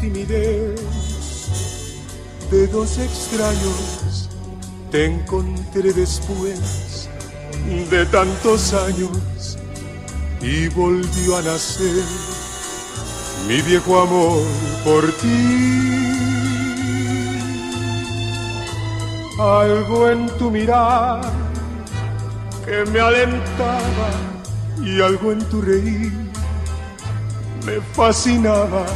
[0.00, 0.80] timidez
[2.50, 4.28] de dos extraños
[4.90, 7.08] te encontré después
[7.90, 9.58] de tantos años
[10.40, 12.02] y volvió a nacer
[13.46, 14.42] mi viejo amor
[14.84, 16.08] por ti.
[19.38, 21.20] Algo en tu mirar
[22.64, 24.10] que me alentaba
[24.82, 26.12] y algo en tu reír
[27.64, 28.86] me fascinaba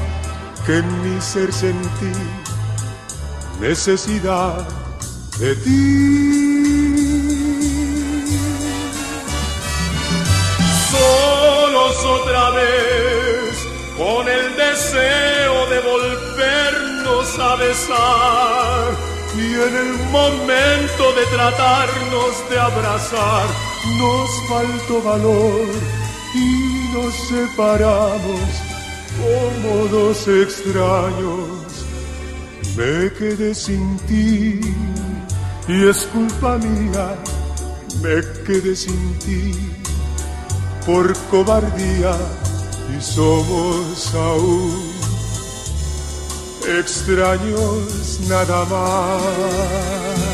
[0.66, 2.12] que en mi ser sentí
[3.60, 4.66] necesidad
[5.38, 6.62] de ti.
[10.90, 13.54] Solos otra vez
[13.96, 23.46] con el deseo de volvernos a besar y en el momento de tratarnos de abrazar
[23.98, 25.66] nos faltó valor
[26.34, 28.71] y nos separamos
[29.18, 31.86] como dos extraños.
[32.76, 34.60] Me quedé sin ti
[35.68, 37.16] y es culpa mía,
[38.02, 39.52] me quedé sin ti
[40.86, 42.16] por cobardía
[42.96, 44.92] y somos aún
[46.66, 50.31] extraños nada más.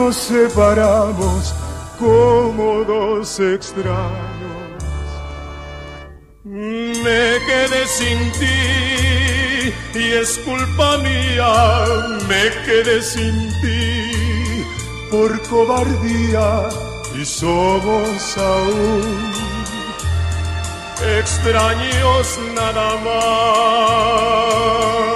[0.00, 1.54] Nos separamos
[1.98, 5.08] como dos extraños
[6.44, 8.60] me quedé sin ti
[9.94, 11.52] y es culpa mía,
[12.30, 14.64] me quedé sin ti
[15.10, 16.48] por cobardía
[17.20, 19.32] y somos aún
[21.18, 25.09] extraños nada más.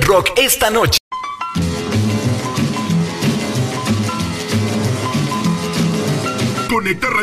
[0.00, 0.99] Rock esta noche.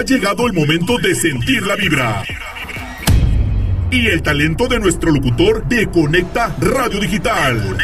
[0.00, 2.24] Ha llegado el momento de sentir la vibra.
[3.90, 7.76] Y el talento de nuestro locutor de Conecta Radio Digital.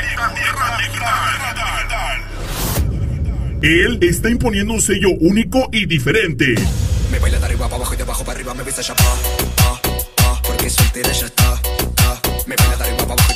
[3.61, 6.55] Él está imponiendo un sello único y diferente.
[7.13, 8.95] Me baila de arriba para abajo y de abajo para arriba me besa ya
[10.43, 11.61] porque soltera ya está.
[12.47, 13.36] Me baila de arriba para abajo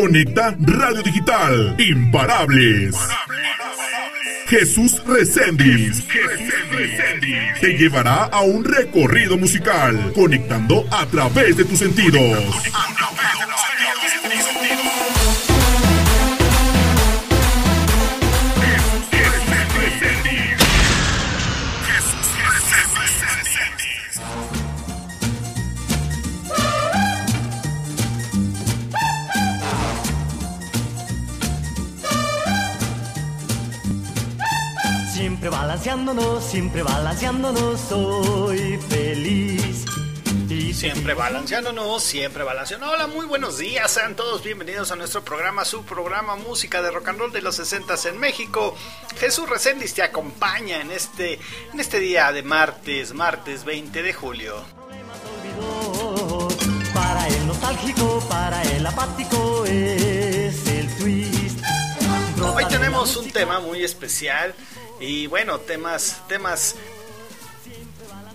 [0.00, 1.74] Conecta Radio Digital.
[1.76, 2.94] Imparables.
[4.46, 6.04] Jesús Recendis.
[7.60, 12.38] Te llevará a un recorrido musical, conectando a través de tus sentidos.
[36.08, 39.84] Balanceándonos, siempre balanceándonos, soy feliz.
[40.48, 42.94] Y Siempre balanceándonos, siempre balanceándonos.
[42.94, 47.08] Hola, muy buenos días, sean todos bienvenidos a nuestro programa, su programa Música de Rock
[47.08, 48.74] and Roll de los 60 en México.
[49.18, 51.38] Jesús Reséndiz te acompaña en este,
[51.72, 54.64] en este día de martes, martes 20 de julio.
[56.94, 61.60] Para el nostálgico, para el apático es el twist.
[62.40, 64.54] Hoy tenemos un tema muy especial
[65.00, 66.76] y bueno, temas, temas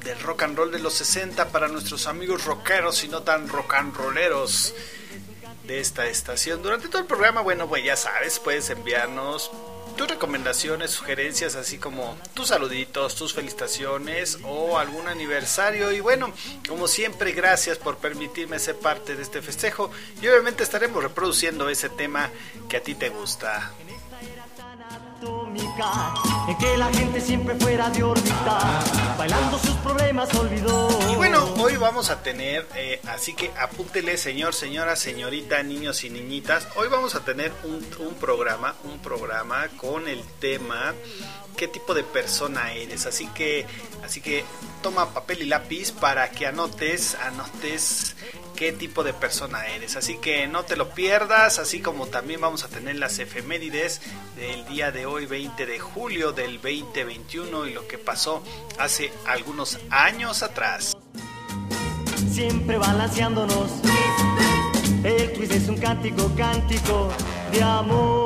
[0.04, 3.74] del rock and roll de los 60 para nuestros amigos rockeros y no tan rock
[3.76, 4.74] and rolleros
[5.66, 6.62] de esta estación.
[6.62, 9.52] Durante todo el programa, bueno, pues ya sabes, puedes enviarnos
[9.96, 15.92] tus recomendaciones, sugerencias, así como tus saluditos, tus felicitaciones o algún aniversario.
[15.92, 16.34] Y bueno,
[16.68, 19.92] como siempre, gracias por permitirme ser parte de este festejo.
[20.22, 22.32] Y obviamente estaremos reproduciendo ese tema
[22.68, 23.72] que a ti te gusta.
[26.48, 28.60] En que la gente siempre fuera de órbita,
[29.18, 30.88] bailando sus problemas olvidó.
[31.12, 36.12] Y bueno, hoy vamos a tener, eh, así que apúntele señor, señora, señorita, niños y
[36.12, 36.68] niñitas.
[36.76, 40.94] Hoy vamos a tener un programa, un programa con el tema
[41.56, 43.06] qué tipo de persona eres.
[43.06, 43.66] Así que,
[44.04, 44.44] así que
[44.82, 48.16] toma papel y lápiz para que anotes, anotes
[48.56, 49.96] qué tipo de persona eres.
[49.96, 54.02] Así que no te lo pierdas, así como también vamos a tener las efemérides
[54.36, 58.44] del día de hoy, 20 de julio del 2021 y lo que pasó
[58.80, 60.96] hace algunos años atrás.
[62.32, 63.70] Siempre balanceándonos.
[65.04, 67.10] El twist es un cántico, cántico
[67.52, 68.24] de amor.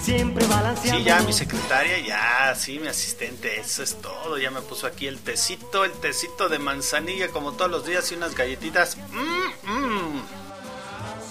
[0.00, 0.98] siempre balanceándonos.
[0.98, 4.38] Sí, ya mi secretaria, ya, sí, mi asistente, eso es todo.
[4.38, 8.14] Ya me puso aquí el tecito, el tecito de manzanilla como todos los días y
[8.14, 8.96] unas galletitas.
[9.10, 10.22] Mm, mm.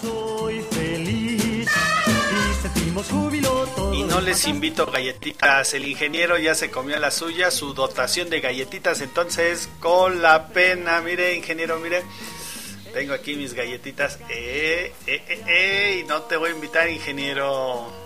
[0.02, 3.96] Soy feliz y sentimos júbilo todos.
[3.96, 5.72] Y no les invito galletitas.
[5.72, 9.00] El ingeniero ya se comió la suya, su dotación de galletitas.
[9.00, 12.02] Entonces, con la pena, mire, ingeniero, mire.
[12.94, 14.20] Tengo aquí mis galletitas.
[14.30, 18.03] Eh, eh, eh, eh, no te voy a invitar, ingeniero.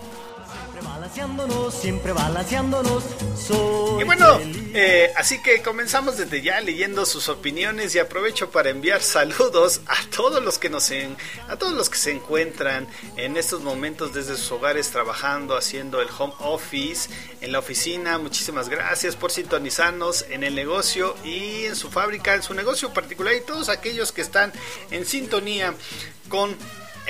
[0.78, 3.02] Siempre balanceándonos, siempre balanceándonos.
[3.36, 4.38] Soy Y bueno,
[4.74, 9.96] eh, así que comenzamos desde ya leyendo sus opiniones y aprovecho para enviar saludos a
[10.14, 11.16] todos los que nos en-
[11.48, 16.08] a todos los que se encuentran en estos momentos desde sus hogares trabajando, haciendo el
[16.16, 18.18] home office, en la oficina.
[18.18, 23.34] Muchísimas gracias por sintonizarnos en el negocio y en su fábrica, en su negocio particular
[23.34, 24.52] y todos aquellos que están
[24.92, 25.74] en sintonía
[26.28, 26.56] con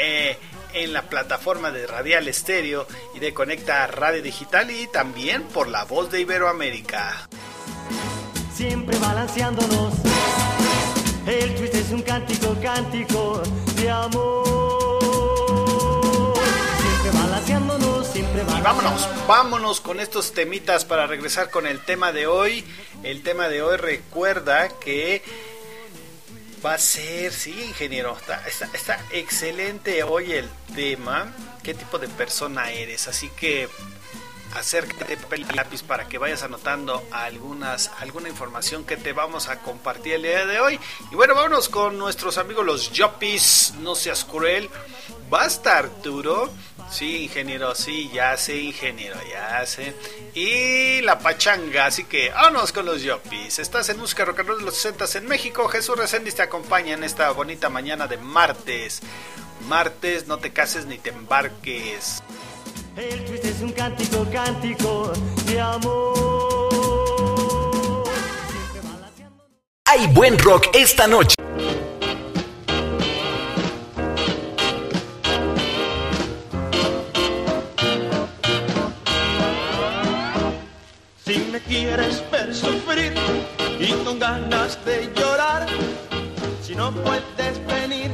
[0.01, 0.39] eh,
[0.75, 5.85] en la plataforma de Radial Estéreo y de Conecta Radio Digital y también por la
[5.85, 7.29] voz de Iberoamérica.
[8.55, 9.95] siempre balanceándonos.
[11.27, 13.43] El twist es un cántico, cántico
[13.77, 14.49] de amor.
[16.81, 19.03] Siempre balanceándonos, siempre Y balanceándonos.
[19.03, 22.65] vámonos, vámonos con estos temitas para regresar con el tema de hoy.
[23.03, 25.23] El tema de hoy recuerda que
[26.65, 31.33] va a ser, sí, ingeniero, está, está, está excelente hoy el tema.
[31.63, 33.09] ¿Qué tipo de persona eres?
[33.09, 33.69] Así que
[34.55, 39.61] acércate papel y lápiz para que vayas anotando algunas alguna información que te vamos a
[39.61, 40.81] compartir el día de hoy.
[41.11, 44.69] Y bueno vámonos con nuestros amigos los Yopis no seas cruel.
[45.33, 46.51] Va a estar duro.
[46.91, 49.95] Sí ingeniero sí ya sé ingeniero ya sé.
[50.35, 54.59] Y la pachanga así que vámonos con los Yopis estás en música rock and roll
[54.59, 55.69] de los 60 en México.
[55.69, 59.01] Jesús Reséndiz te acompaña en esta bonita mañana de martes.
[59.69, 62.23] Martes no te cases ni te embarques
[62.99, 65.13] El twist es un cántico, cántico
[65.47, 66.19] de amor.
[69.85, 71.37] Hay buen rock esta noche.
[81.25, 83.15] Si me quieres ver sufrir
[83.79, 85.69] y con ganas de llorar,
[86.61, 88.11] si no puedes venir,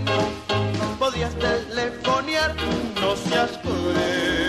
[0.99, 2.55] podías telefonear,
[3.01, 4.44] no seas cruel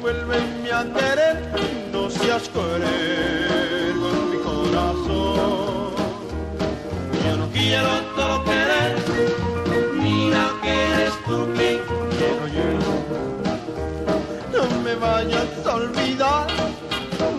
[0.00, 1.36] vuélveme a querer,
[1.92, 2.82] no seas cruel
[4.02, 5.92] con mi corazón.
[7.24, 8.96] Yo no quiero todo querer,
[9.94, 11.78] mira que eres tú quien
[12.16, 12.68] quiero yo.
[14.54, 16.46] No me vayas a olvidar,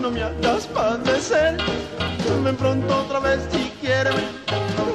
[0.00, 1.56] no me hagas padecer.
[2.44, 4.14] Ven pronto otra vez si quieres,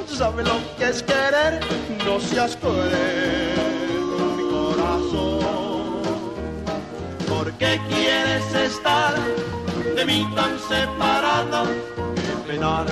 [0.08, 1.60] tú sabes lo que es querer.
[2.04, 2.90] No seas cruel
[4.16, 5.57] con mi corazón.
[7.48, 9.14] ¿Por qué quieres estar
[9.96, 11.64] de mí tan separado?
[12.14, 12.86] Que penar.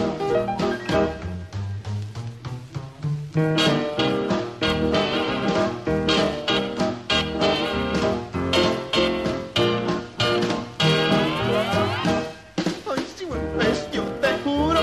[12.87, 14.81] Hoy si vuelves yo te juro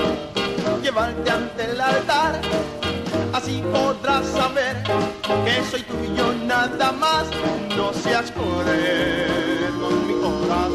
[0.84, 1.80] llevarte ante el
[10.54, 10.70] yo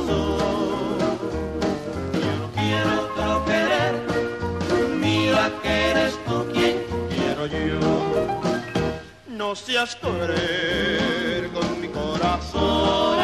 [9.28, 13.18] no seas correr con mi corazón.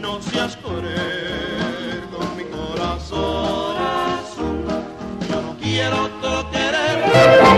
[0.00, 3.74] No seas correr con mi corazón.
[3.74, 4.64] corazón.
[5.28, 7.49] Yo no quiero otro querer.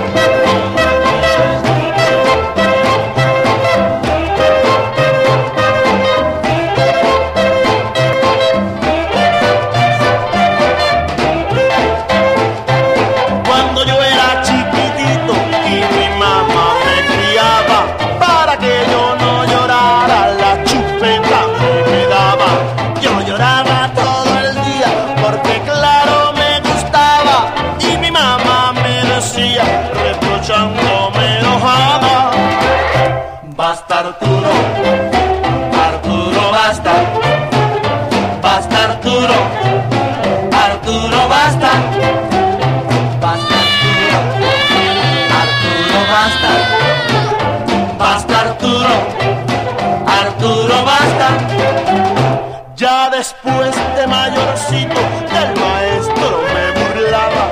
[54.72, 57.44] del maestro me burlaba,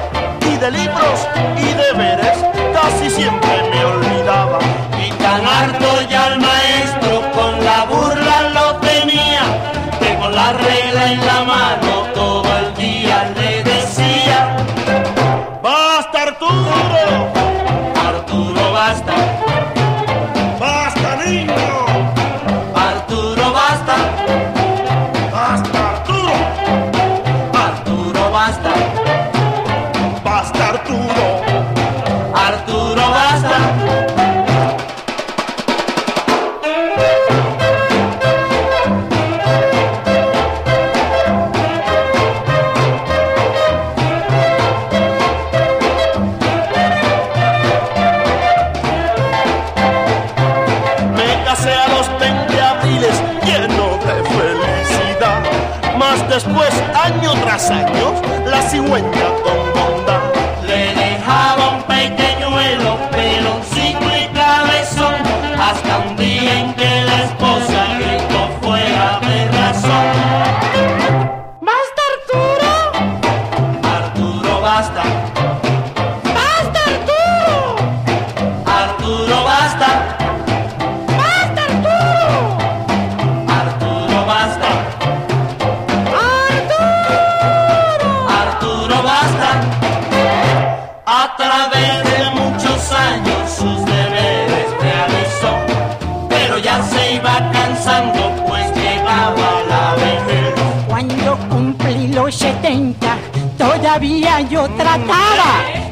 [0.50, 2.19] y de libros y de veras.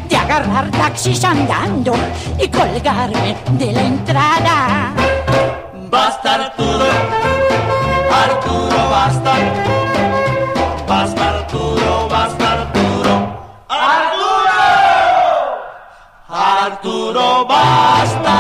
[0.09, 1.95] de agarrar taxis andando
[2.39, 4.93] y colgarme de la entrada.
[5.91, 6.87] Basta Arturo,
[8.11, 9.35] Arturo basta.
[10.87, 13.15] Basta Arturo, basta Arturo.
[13.69, 14.61] Arturo,
[16.29, 18.35] Arturo basta.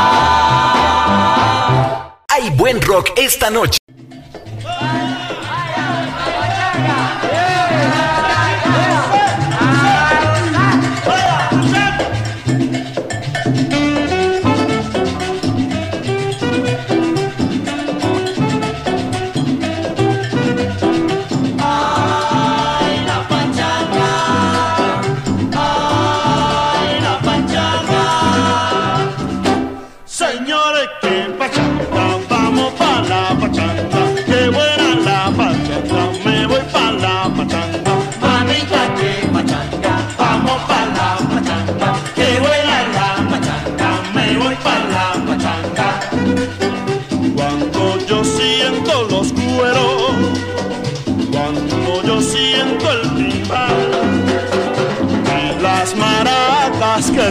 [2.29, 3.79] Hay buen rock esta noche.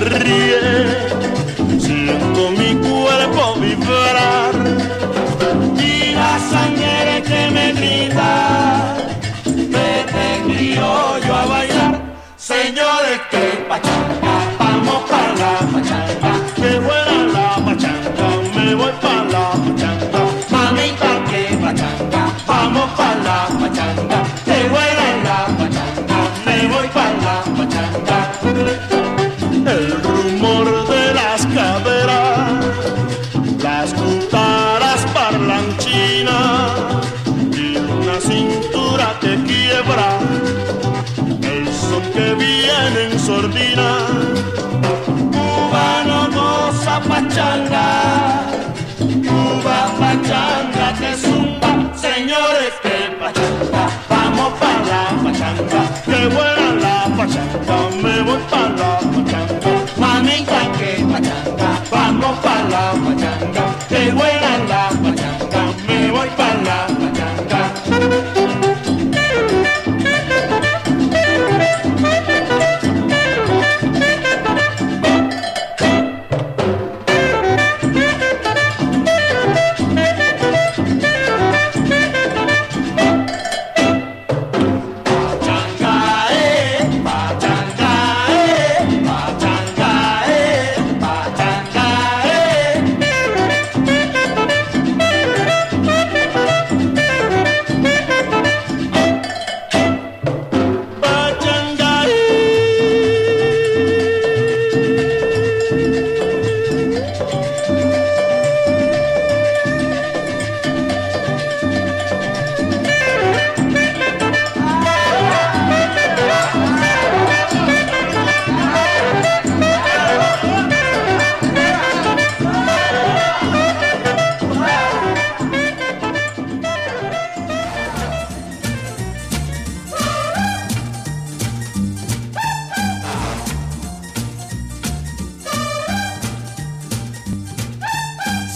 [0.10, 0.96] sonríe.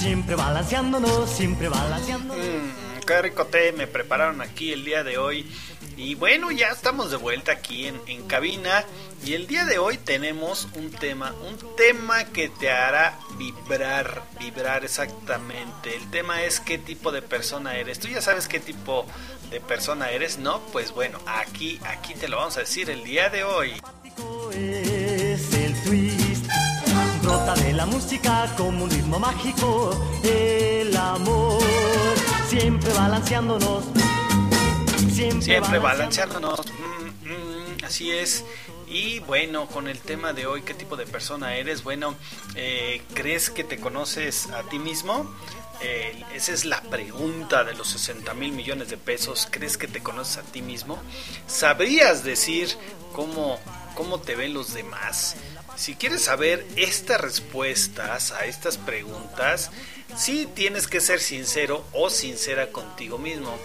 [0.02, 2.44] Siempre balanceándonos, siempre balanceándonos.
[2.44, 5.46] Mm, qué rico té me prepararon aquí el día de hoy.
[5.96, 8.84] Y bueno, ya estamos de vuelta aquí en, en cabina.
[9.24, 14.84] Y el día de hoy tenemos un tema, un tema que te hará vibrar, vibrar
[14.84, 15.96] exactamente.
[15.96, 18.00] El tema es qué tipo de persona eres.
[18.00, 19.06] Tú ya sabes qué tipo
[19.52, 20.62] de persona eres, ¿no?
[20.72, 23.80] Pues bueno, aquí, aquí te lo vamos a decir el día de hoy.
[27.32, 29.98] Brota de la música como un ritmo mágico.
[30.22, 31.64] El amor.
[32.50, 33.86] Siempre balanceándonos.
[35.14, 36.60] Siempre, Siempre balanceándonos.
[36.68, 38.44] Mm, mm, así es.
[38.86, 41.84] Y bueno, con el tema de hoy, ¿qué tipo de persona eres?
[41.86, 42.16] Bueno,
[42.56, 45.34] eh, ¿crees que te conoces a ti mismo?
[45.80, 49.48] Eh, esa es la pregunta de los 60 mil millones de pesos.
[49.50, 51.00] ¿Crees que te conoces a ti mismo?
[51.48, 52.76] ¿Sabrías decir
[53.14, 53.58] cómo,
[53.96, 55.38] cómo te ven los demás?
[55.82, 59.72] Si quieres saber estas respuestas a estas preguntas,
[60.16, 63.58] sí tienes que ser sincero o sincera contigo mismo.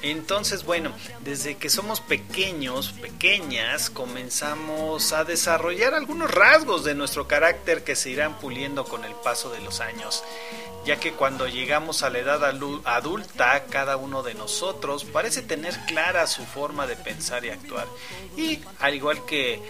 [0.00, 0.92] Entonces, bueno,
[1.24, 8.10] desde que somos pequeños, pequeñas, comenzamos a desarrollar algunos rasgos de nuestro carácter que se
[8.10, 10.22] irán puliendo con el paso de los años
[10.84, 12.44] ya que cuando llegamos a la edad
[12.84, 17.86] adulta, cada uno de nosotros parece tener clara su forma de pensar y actuar.
[18.36, 19.62] Y al igual que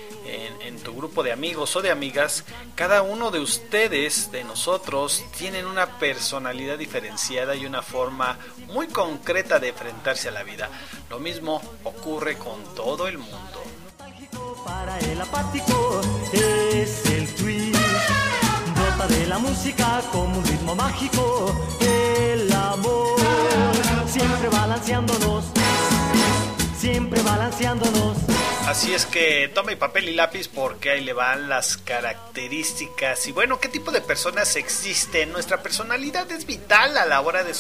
[0.61, 5.67] en, tu grupo de amigos o de amigas, cada uno de ustedes, de nosotros, tienen
[5.67, 10.69] una personalidad diferenciada y una forma muy concreta de enfrentarse a la vida.
[11.11, 13.63] Lo mismo ocurre con todo el mundo.
[14.65, 16.01] Para el apático
[16.33, 17.25] es el.
[19.09, 21.55] De la música como un ritmo mágico.
[21.81, 23.19] El amor.
[24.09, 25.45] Siempre balanceándonos.
[26.79, 28.17] Siempre balanceándonos.
[28.67, 33.27] Así es que tome papel y lápiz porque ahí le van las características.
[33.27, 35.33] Y bueno, ¿qué tipo de personas existen?
[35.33, 37.53] Nuestra personalidad es vital a la hora de,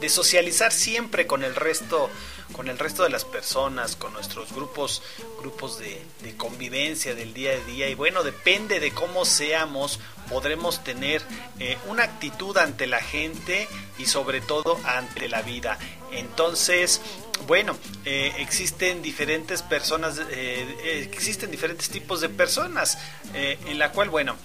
[0.00, 2.08] de socializar siempre con el resto
[2.52, 5.02] con el resto de las personas, con nuestros grupos,
[5.40, 7.88] grupos de, de, convivencia del día a día.
[7.88, 10.00] Y bueno, depende de cómo seamos,
[10.32, 11.22] podremos tener
[11.60, 13.68] eh, una actitud ante la gente
[13.98, 15.78] y sobre todo ante la vida.
[16.10, 17.00] Entonces,
[17.46, 22.98] bueno, eh, existen diferentes personas, eh, existen diferentes tipos de personas,
[23.34, 24.36] en la cual, bueno,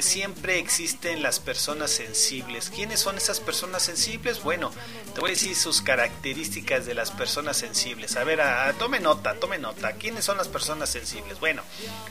[0.00, 2.70] siempre existen las personas sensibles.
[2.70, 4.42] ¿Quiénes son esas personas sensibles?
[4.42, 4.72] Bueno,
[5.14, 8.16] te voy a decir sus características de las personas sensibles.
[8.16, 9.92] A ver, a, a, tome nota, tome nota.
[9.92, 11.38] ¿Quiénes son las personas sensibles?
[11.38, 11.62] Bueno,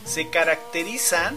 [0.05, 1.35] se caracterizan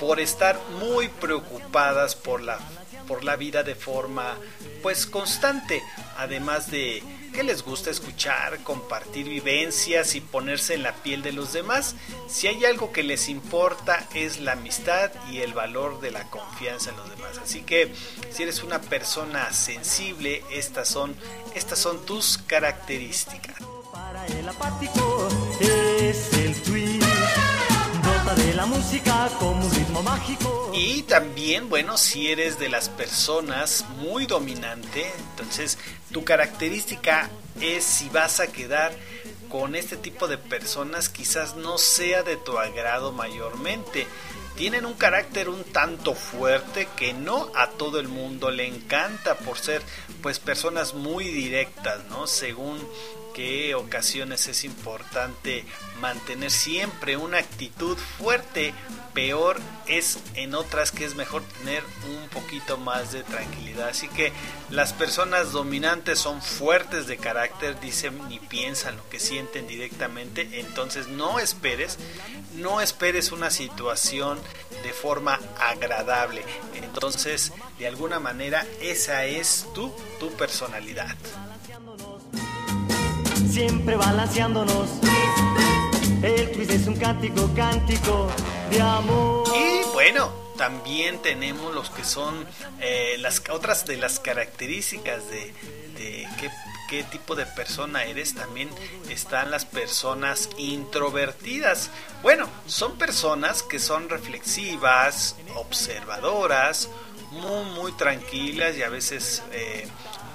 [0.00, 2.58] por estar muy preocupadas por la,
[3.06, 4.38] por la vida de forma,
[4.82, 5.82] pues, constante,
[6.16, 7.02] además de
[7.34, 11.94] que les gusta escuchar, compartir vivencias y ponerse en la piel de los demás.
[12.28, 16.90] Si hay algo que les importa es la amistad y el valor de la confianza
[16.90, 17.38] en los demás.
[17.38, 17.92] Así que
[18.32, 21.14] si eres una persona sensible, estas son,
[21.54, 23.56] estas son tus características.
[23.92, 25.28] Para el apático
[25.60, 26.54] es el
[28.34, 30.70] de la música como un ritmo mágico.
[30.72, 35.78] Y también, bueno, si eres de las personas muy dominante, entonces
[36.12, 37.28] tu característica
[37.60, 38.92] es si vas a quedar
[39.48, 44.06] con este tipo de personas quizás no sea de tu agrado mayormente.
[44.56, 49.58] Tienen un carácter un tanto fuerte que no a todo el mundo le encanta por
[49.58, 49.82] ser
[50.22, 52.28] pues personas muy directas, ¿no?
[52.28, 52.78] Según
[53.34, 55.64] qué ocasiones es importante
[56.00, 58.74] mantener siempre una actitud fuerte,
[59.14, 63.88] peor es en otras que es mejor tener un poquito más de tranquilidad.
[63.88, 64.32] Así que
[64.70, 71.08] las personas dominantes son fuertes de carácter, dicen y piensan lo que sienten directamente, entonces
[71.08, 71.98] no esperes,
[72.54, 74.38] no esperes una situación
[74.82, 76.44] de forma agradable.
[76.74, 81.16] Entonces, de alguna manera, esa es tu, tu personalidad
[83.50, 84.88] siempre balanceándonos.
[86.22, 88.28] El twist es un cántico, cántico
[88.70, 89.48] de amor.
[89.54, 92.46] Y bueno, también tenemos los que son
[92.80, 95.52] eh, las otras de las características de,
[95.96, 96.50] qué,
[96.88, 98.34] qué tipo de persona eres.
[98.34, 98.68] También
[99.08, 101.90] están las personas introvertidas.
[102.22, 106.88] Bueno, son personas que son reflexivas, observadoras,
[107.32, 109.88] muy, muy tranquilas y a veces eh,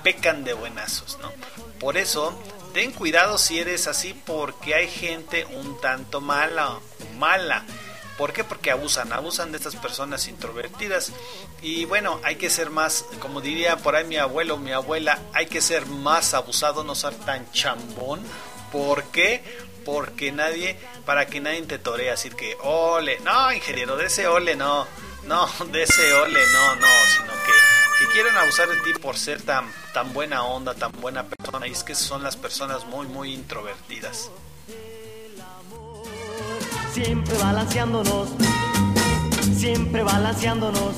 [0.03, 1.31] pecan de buenazos, ¿no?
[1.79, 2.37] Por eso
[2.75, 6.81] ten cuidado si eres así porque hay gente un tanto mala,
[7.17, 7.63] mala.
[8.17, 8.43] ¿Por qué?
[8.43, 11.13] Porque abusan, abusan de estas personas introvertidas.
[11.61, 15.45] Y bueno, hay que ser más, como diría por ahí mi abuelo, mi abuela, hay
[15.45, 18.19] que ser más abusado, no ser tan chambón.
[18.73, 19.41] ¿Por qué?
[19.85, 24.57] Porque nadie, para que nadie te torea, decir que ole, no, ingeniero, de ese ole
[24.57, 24.85] no,
[25.23, 27.64] no, de ese ole no, no, sino que
[27.99, 31.67] que quieren abusar de ti por ser tan, tan buena onda, tan buena persona.
[31.67, 34.29] Y es que son las personas muy, muy introvertidas.
[36.93, 38.29] Siempre balanceándonos,
[39.65, 40.95] siempre balanceándonos.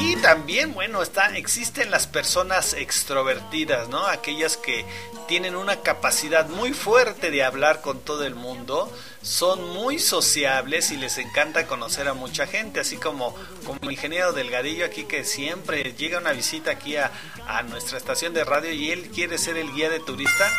[0.00, 4.06] Y también, bueno, está, existen las personas extrovertidas, ¿no?
[4.06, 4.86] Aquellas que
[5.28, 10.96] tienen una capacidad muy fuerte de hablar con todo el mundo, son muy sociables y
[10.96, 13.34] les encanta conocer a mucha gente, así como,
[13.66, 17.12] como el ingeniero Delgadillo aquí que siempre llega una visita aquí a,
[17.46, 20.50] a nuestra estación de radio y él quiere ser el guía de turista,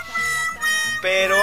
[1.02, 1.36] pero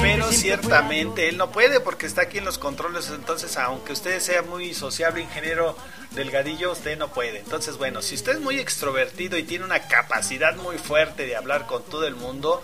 [0.00, 4.42] pero ciertamente él no puede porque está aquí en los controles, entonces aunque usted sea
[4.42, 5.76] muy sociable, ingeniero
[6.12, 7.40] delgadillo, usted no puede.
[7.40, 11.66] Entonces, bueno, si usted es muy extrovertido y tiene una capacidad muy fuerte de hablar
[11.66, 12.62] con todo el mundo,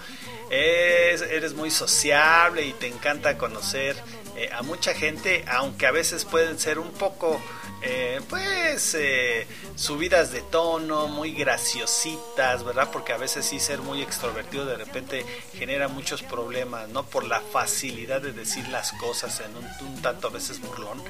[0.51, 3.97] eres muy sociable y te encanta conocer
[4.37, 7.41] eh, a mucha gente, aunque a veces pueden ser un poco
[7.83, 12.91] eh, pues eh, subidas de tono, muy graciositas, ¿verdad?
[12.93, 15.27] Porque a veces sí ser muy extrovertido de repente
[15.59, 17.05] genera muchos problemas, ¿no?
[17.05, 21.03] Por la facilidad de decir las cosas en un, tanto a veces burlón.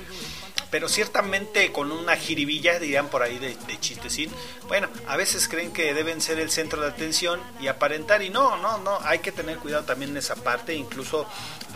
[0.71, 4.31] Pero ciertamente con una jiribilla, dirían por ahí de, de chistecín,
[4.69, 8.57] bueno, a veces creen que deben ser el centro de atención y aparentar y no,
[8.57, 11.27] no, no, hay que tener cuidado también en esa parte, incluso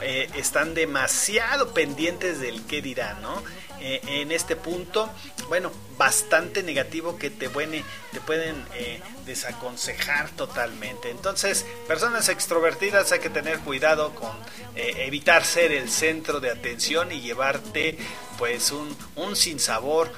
[0.02, 3.42] eh, están demasiado pendientes del qué dirán, ¿no?
[3.80, 5.10] Eh, en este punto,
[5.48, 11.10] bueno, bastante negativo que te, te pueden eh, desaconsejar totalmente.
[11.10, 14.32] Entonces, personas extrovertidas hay que tener cuidado con
[14.74, 17.98] eh, evitar ser el centro de atención y llevarte
[18.38, 20.12] pues un, un sinsabor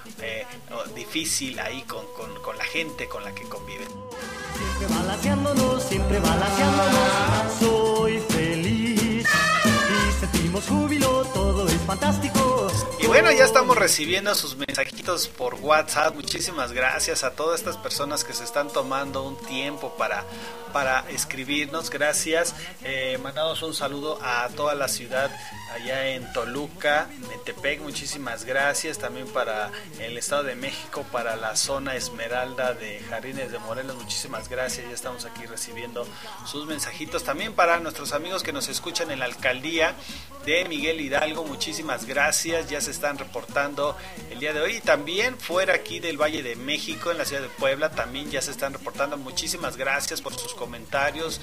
[0.94, 3.88] difícil ahí con, con, con la gente con la que conviven.
[4.78, 8.20] Siempre balanceándonos, siempre balanceándonos, soy
[13.00, 16.14] Y bueno, ya estamos recibiendo sus mensajitos por WhatsApp.
[16.14, 20.24] Muchísimas gracias a todas estas personas que se están tomando un tiempo para,
[20.72, 21.90] para escribirnos.
[21.90, 22.54] Gracias.
[22.82, 25.30] Eh, mandamos un saludo a toda la ciudad
[25.74, 27.80] allá en Toluca, Metepec.
[27.80, 28.98] Muchísimas gracias.
[28.98, 33.96] También para el Estado de México, para la zona Esmeralda de Jardines de Morelos.
[33.96, 34.86] Muchísimas gracias.
[34.86, 36.06] Ya estamos aquí recibiendo
[36.46, 37.24] sus mensajitos.
[37.24, 39.94] También para nuestros amigos que nos escuchan en la alcaldía
[40.48, 41.44] de Miguel Hidalgo.
[41.44, 42.70] Muchísimas gracias.
[42.70, 43.94] Ya se están reportando
[44.30, 44.76] el día de hoy.
[44.76, 48.40] Y también fuera aquí del Valle de México, en la ciudad de Puebla, también ya
[48.40, 49.18] se están reportando.
[49.18, 51.38] Muchísimas gracias por sus comentarios.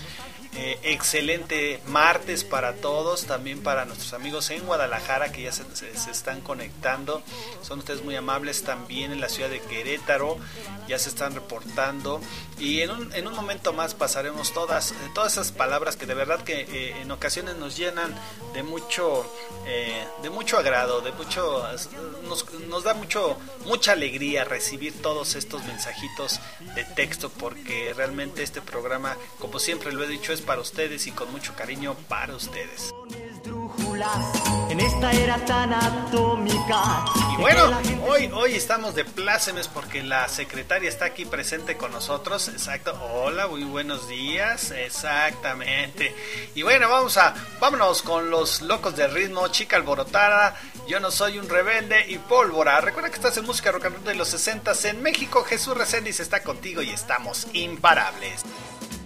[0.58, 6.40] Eh, excelente martes para todos, también para nuestros amigos en Guadalajara que ya se, están
[6.40, 7.22] conectando.
[7.62, 10.38] Son ustedes muy amables también en la ciudad de Querétaro,
[10.88, 12.22] ya se están reportando.
[12.58, 16.42] Y en un, en un momento más pasaremos todas, todas esas palabras que de verdad
[16.42, 18.16] que eh, en ocasiones nos llenan
[18.54, 18.85] de mucho,
[20.22, 21.64] de mucho agrado, de mucho,
[22.24, 26.40] nos, nos da mucho, mucha alegría recibir todos estos mensajitos
[26.76, 31.12] de texto porque realmente este programa, como siempre lo he dicho, es para ustedes y
[31.12, 32.94] con mucho cariño para ustedes.
[33.48, 37.06] En esta era tan atómica.
[37.34, 37.70] Y bueno,
[38.08, 42.48] hoy, hoy estamos de plácemes porque la secretaria está aquí presente con nosotros.
[42.48, 42.98] Exacto.
[43.14, 44.72] Hola, muy buenos días.
[44.72, 46.16] Exactamente.
[46.56, 50.56] Y bueno, vamos a, vámonos con los locos del ritmo, chica alborotada.
[50.88, 52.82] Yo no soy un rebelde y pólvora.
[52.82, 55.44] Recuerda que estás en música rock and roll de los 60 en México.
[55.44, 58.44] Jesús Reséndiz está contigo y estamos imparables.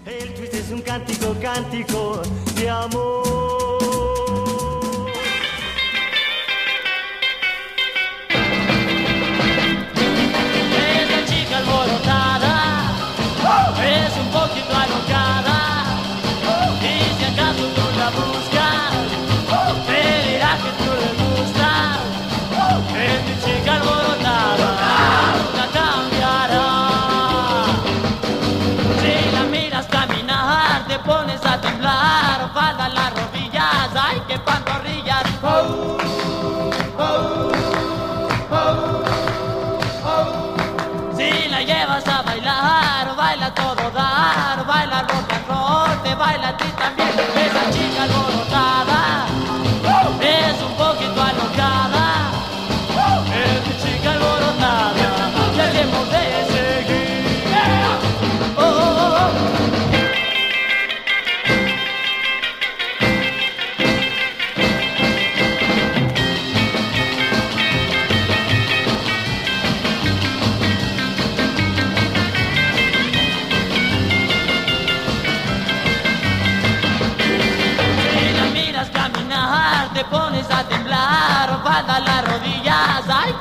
[0.06, 2.22] El twist es un cántico, cántico
[2.56, 3.49] de amor.
[13.84, 14.69] Es un poquito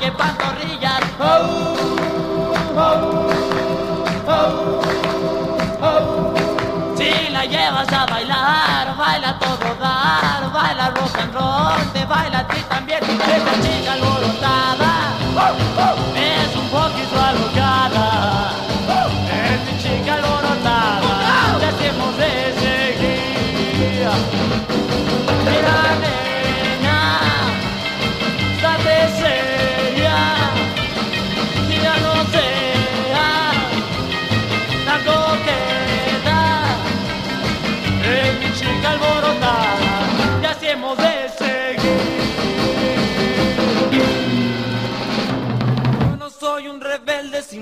[0.08, 1.00] de pantorrillas.
[1.20, 1.76] Oh,
[2.76, 3.20] oh,
[5.82, 6.34] oh,
[6.96, 12.48] si la llevas a bailar, baila todo dar, baila rock and roll, te baila a
[12.48, 14.17] ti también, esta chica lo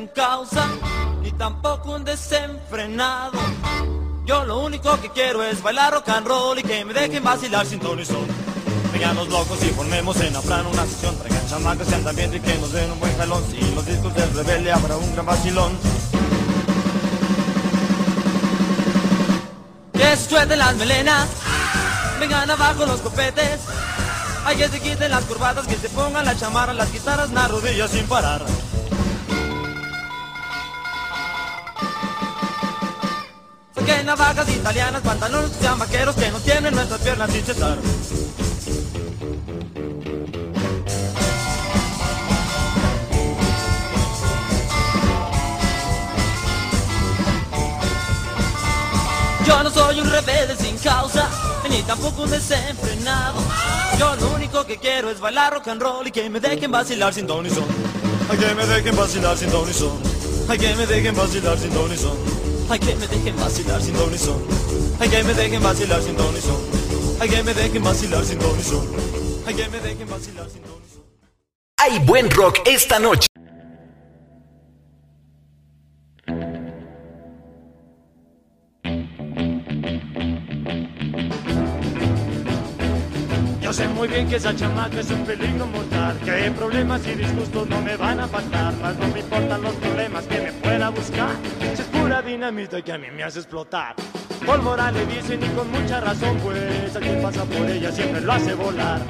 [0.09, 0.67] causa,
[1.23, 3.39] ni tampoco un desenfrenado.
[4.25, 7.65] Yo lo único que quiero es bailar rock and roll y que me dejen vacilar
[7.65, 8.27] sin ton y son.
[8.93, 11.17] Vengan los locos y formemos en Afran una sesión.
[11.19, 13.45] Traigan chamacas andan viendo y que nos den un buen jalón.
[13.51, 15.79] Si los discos del rebelde habrá un gran vacilón.
[19.93, 21.29] Que suelten las melenas,
[22.19, 23.61] vengan abajo los copetes.
[24.45, 27.91] Hay que se quiten las corbatas, que se pongan la chamarra, las guitarras, las rodillas
[27.91, 28.45] sin parar.
[34.07, 37.77] Navajas italianas, pantalones vaqueros que no tienen nuestras piernas cesar.
[49.45, 51.29] Yo no soy un rebelde sin causa,
[51.69, 53.41] ni tampoco un desenfrenado.
[53.99, 57.13] Yo lo único que quiero es bailar rock and roll y que me dejen vacilar
[57.13, 57.65] sin don y son.
[58.31, 59.99] Ay, que me dejen vacilar sin don y son.
[60.49, 62.46] Ay, que me dejen vacilar sin don y son.
[62.69, 64.43] Ay, que me dejen vacilar sin don y son.
[64.99, 66.61] Que me dejen vacilar sin don y son.
[67.29, 68.87] Que me dejen vacilar sin don y son.
[69.47, 71.05] Que me dejen vacilar sin don y son.
[71.79, 73.29] Hay buen rock esta noche.
[84.29, 88.29] Que esa chamaca es un peligro mortal Que problemas y disgustos no me van a
[88.29, 91.31] faltar Más no me importan los problemas que me pueda buscar.
[91.75, 93.95] Si es pura dinamita que a mí me hace explotar
[94.45, 98.33] Pólvora le dicen y con mucha razón Pues a quien pasa por ella siempre lo
[98.33, 99.01] hace volar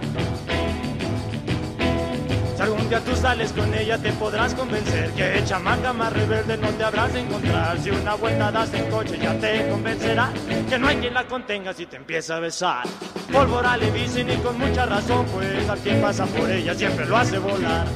[2.56, 6.68] si algún día tú sales con ella te podrás convencer Que chamaca más rebelde no
[6.70, 7.78] te habrás de encontrar.
[7.78, 10.32] Si una vuelta das en coche ya te convencerá
[10.68, 12.84] Que no hay quien la contenga si te empieza a besar.
[13.30, 17.38] Pólvora le dicen con mucha razón Pues a quien pasa por ella siempre lo hace
[17.38, 17.86] volar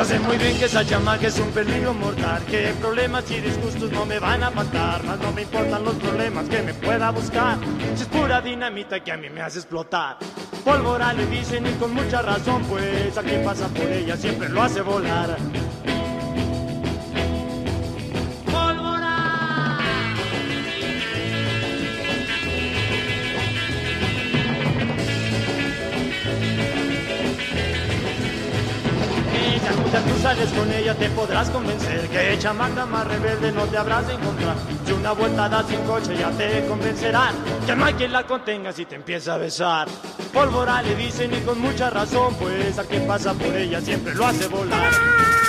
[0.00, 3.92] Yo sé muy bien que esa chamaca es un peligro mortal Que problemas y disgustos
[3.92, 7.58] no me van a faltar Más no me importan los problemas que me pueda buscar.
[7.94, 10.16] Si es pura dinamita que a mí me hace explotar
[10.64, 14.62] Pólvora le dicen y con mucha razón Pues a quien pasa por ella siempre lo
[14.62, 15.36] hace volar
[29.90, 34.06] Día tú sales con ella te podrás convencer Que chamaca más rebelde no te habrás
[34.06, 34.56] de encontrar.
[34.86, 37.34] Si una vuelta das sin coche ya te convencerán
[37.66, 39.88] Que no hay quien la contenga si te empieza a besar.
[40.32, 44.26] Pólvora le dicen y con mucha razón Pues a quien pasa por ella siempre lo
[44.26, 45.39] hace volar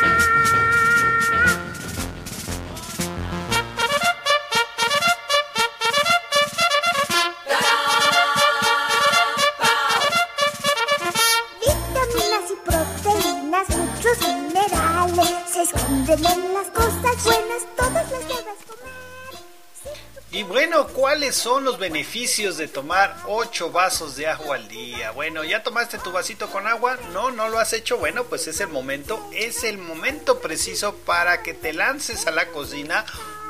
[20.42, 25.12] Y bueno, ¿cuáles son los beneficios de tomar 8 vasos de agua al día?
[25.12, 26.98] Bueno, ¿ya tomaste tu vasito con agua?
[27.14, 28.00] No, no lo has hecho.
[28.00, 32.48] Bueno, pues es el momento, es el momento preciso para que te lances a la
[32.48, 33.06] cocina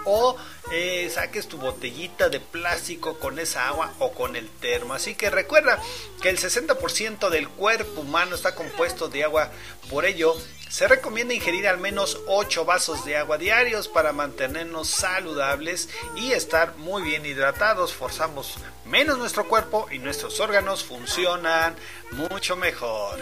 [0.06, 0.36] o
[0.72, 4.94] eh, saques tu botellita de plástico con esa agua o con el termo.
[4.94, 5.80] Así que recuerda
[6.22, 9.50] que el 60% del cuerpo humano está compuesto de agua.
[9.90, 10.36] Por ello,
[10.70, 16.78] se recomienda ingerir al menos 8 vasos de agua diarios para mantenernos saludables y estar
[16.78, 17.94] muy bien hidratados.
[17.94, 21.76] Forzamos menos nuestro cuerpo y nuestros órganos funcionan
[22.12, 23.20] mucho mejor.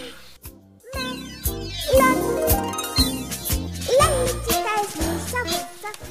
[3.98, 4.10] La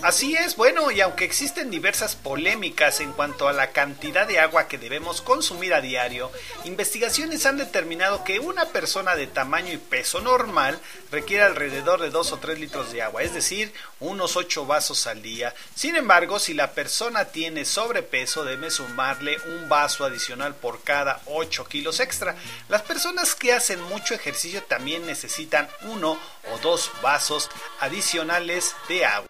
[0.03, 4.69] Así es, bueno, y aunque existen diversas polémicas en cuanto a la cantidad de agua
[4.69, 6.31] que debemos consumir a diario,
[6.65, 10.79] investigaciones han determinado que una persona de tamaño y peso normal
[11.11, 15.21] requiere alrededor de 2 o 3 litros de agua, es decir, unos 8 vasos al
[15.21, 15.53] día.
[15.75, 21.65] Sin embargo, si la persona tiene sobrepeso, debe sumarle un vaso adicional por cada 8
[21.67, 22.37] kilos extra.
[22.69, 26.19] Las personas que hacen mucho ejercicio también necesitan uno
[26.53, 27.51] o dos vasos
[27.81, 29.29] adicionales de agua.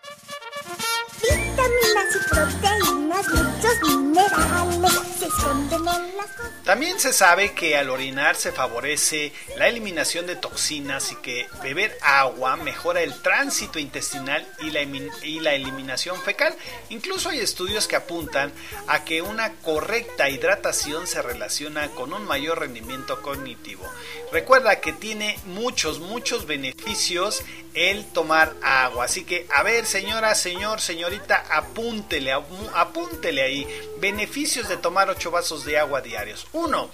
[1.21, 6.29] Vitaminas y proteínas, muchos minerales se esconden en las.
[6.65, 11.97] También se sabe que al orinar se favorece la eliminación de toxinas y que beber
[12.03, 16.55] agua mejora el tránsito intestinal y la eliminación fecal.
[16.91, 18.53] Incluso hay estudios que apuntan
[18.87, 23.91] a que una correcta hidratación se relaciona con un mayor rendimiento cognitivo.
[24.31, 27.43] Recuerda que tiene muchos, muchos beneficios
[27.79, 29.05] el tomar agua.
[29.05, 32.33] Así que, a ver, señora, señor, señorita, apúntele,
[32.75, 33.67] apúntele ahí.
[33.99, 36.47] Beneficios de tomar 8 vasos de agua diarios.
[36.53, 36.91] Uno,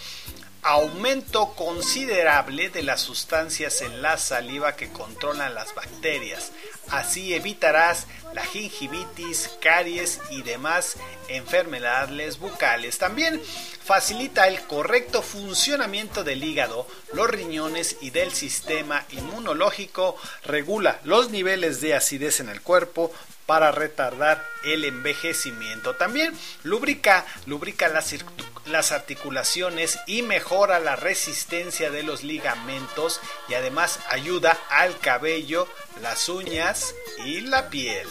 [0.63, 6.53] aumento considerable de las sustancias en la saliva que controlan las bacterias.
[6.91, 10.97] Así evitarás la gingivitis, caries y demás
[11.29, 12.99] enfermedades bucales.
[12.99, 13.41] También
[13.85, 21.81] facilita el correcto funcionamiento del hígado, los riñones y del sistema inmunológico, regula los niveles
[21.81, 23.13] de acidez en el cuerpo,
[23.47, 25.97] para retardar el envejecimiento.
[25.97, 26.33] También
[26.63, 28.31] lubrica, lubrica las, circu-
[28.67, 35.69] las articulaciones y mejora la resistencia de los ligamentos y además ayuda al cabello,
[36.03, 36.95] las uñas
[37.25, 38.07] y la piel.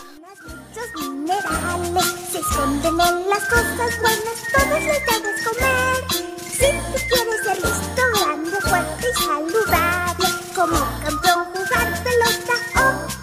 [0.45, 6.03] Muchos minerales se esconden en las cosas buenas, todos los debes comer.
[6.51, 13.22] Si tú quieres ser listo, grande, fuerte y saludable, como campeón jugar pelota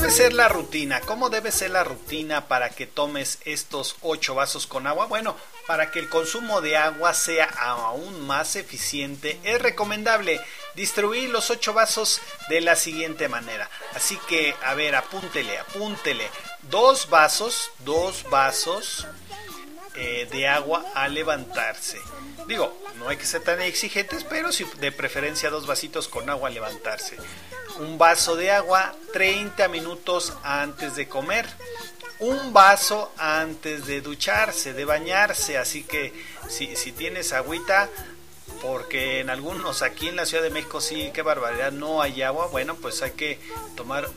[0.00, 1.00] debe ser la rutina?
[1.00, 5.06] ¿Cómo debe ser la rutina para que tomes estos 8 vasos con agua?
[5.06, 5.36] Bueno,
[5.66, 10.40] para que el consumo de agua sea aún más eficiente, es recomendable
[10.76, 13.68] distribuir los 8 vasos de la siguiente manera.
[13.94, 16.30] Así que, a ver, apúntele, apúntele.
[16.70, 19.04] Dos vasos, dos vasos
[19.96, 21.98] eh, de agua al levantarse.
[22.46, 26.54] Digo, no hay que ser tan exigentes, pero de preferencia dos vasitos con agua al
[26.54, 27.16] levantarse.
[27.78, 31.46] Un vaso de agua 30 minutos antes de comer.
[32.18, 35.58] Un vaso antes de ducharse, de bañarse.
[35.58, 36.12] Así que
[36.48, 37.88] si, si tienes agüita,
[38.60, 42.48] porque en algunos aquí en la Ciudad de México sí, qué barbaridad, no hay agua.
[42.48, 43.38] Bueno, pues hay que
[43.76, 44.08] tomar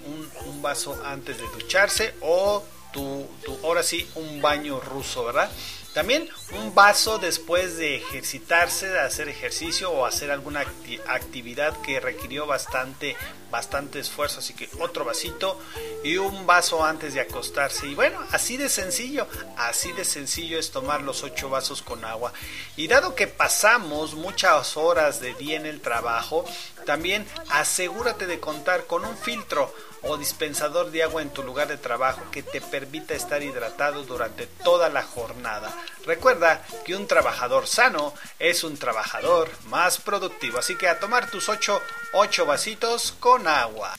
[0.46, 5.50] un, vaso antes de ducharse o tu, tu, ahora sí, un baño ruso, ¿verdad?
[5.94, 12.00] También un vaso después de ejercitarse, de hacer ejercicio o hacer alguna acti- actividad que
[12.00, 13.18] requirió bastante,
[13.50, 14.40] bastante esfuerzo.
[14.40, 15.60] Así que otro vasito
[16.02, 17.88] y un vaso antes de acostarse.
[17.88, 19.28] Y bueno, así de sencillo,
[19.58, 22.32] así de sencillo es tomar los ocho vasos con agua.
[22.78, 26.46] Y dado que pasamos muchas horas de día en el trabajo,
[26.82, 29.74] también asegúrate de contar con un filtro
[30.04, 34.48] o dispensador de agua en tu lugar de trabajo que te permita estar hidratado durante
[34.48, 35.72] toda la jornada.
[36.06, 41.50] Recuerda que un trabajador sano es un trabajador más productivo, así que a tomar tus
[41.50, 41.82] 8,
[42.14, 43.96] 8 vasitos con agua.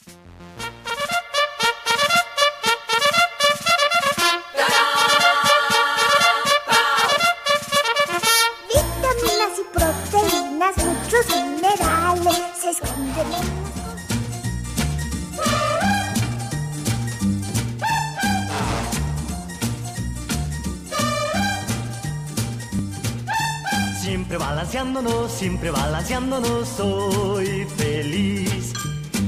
[24.62, 28.72] Balanceándonos, siempre balanceándonos, soy feliz.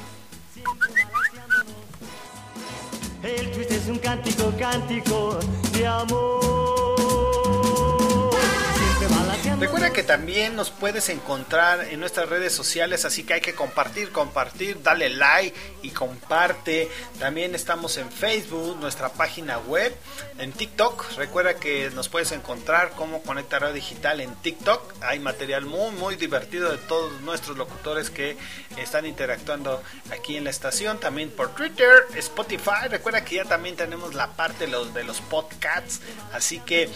[3.23, 3.51] El
[3.82, 5.39] es un cántico, cántico
[5.73, 6.90] de amor.
[9.62, 14.12] Recuerda que también nos puedes encontrar en nuestras redes sociales, así que hay que compartir,
[14.12, 16.89] compartir, dale like y comparte.
[17.20, 19.95] También estamos en Facebook, nuestra página web,
[20.39, 21.16] en TikTok.
[21.16, 24.95] Recuerda que nos puedes encontrar como Conecta Radio Digital en TikTok.
[25.01, 28.38] Hay material muy, muy divertido de todos nuestros locutores que
[28.78, 30.99] están interactuando aquí en la estación.
[30.99, 32.88] También por Twitter, Spotify.
[32.89, 36.01] Recuerda que ya también tenemos la parte de los, de los podcasts.
[36.34, 36.89] Así que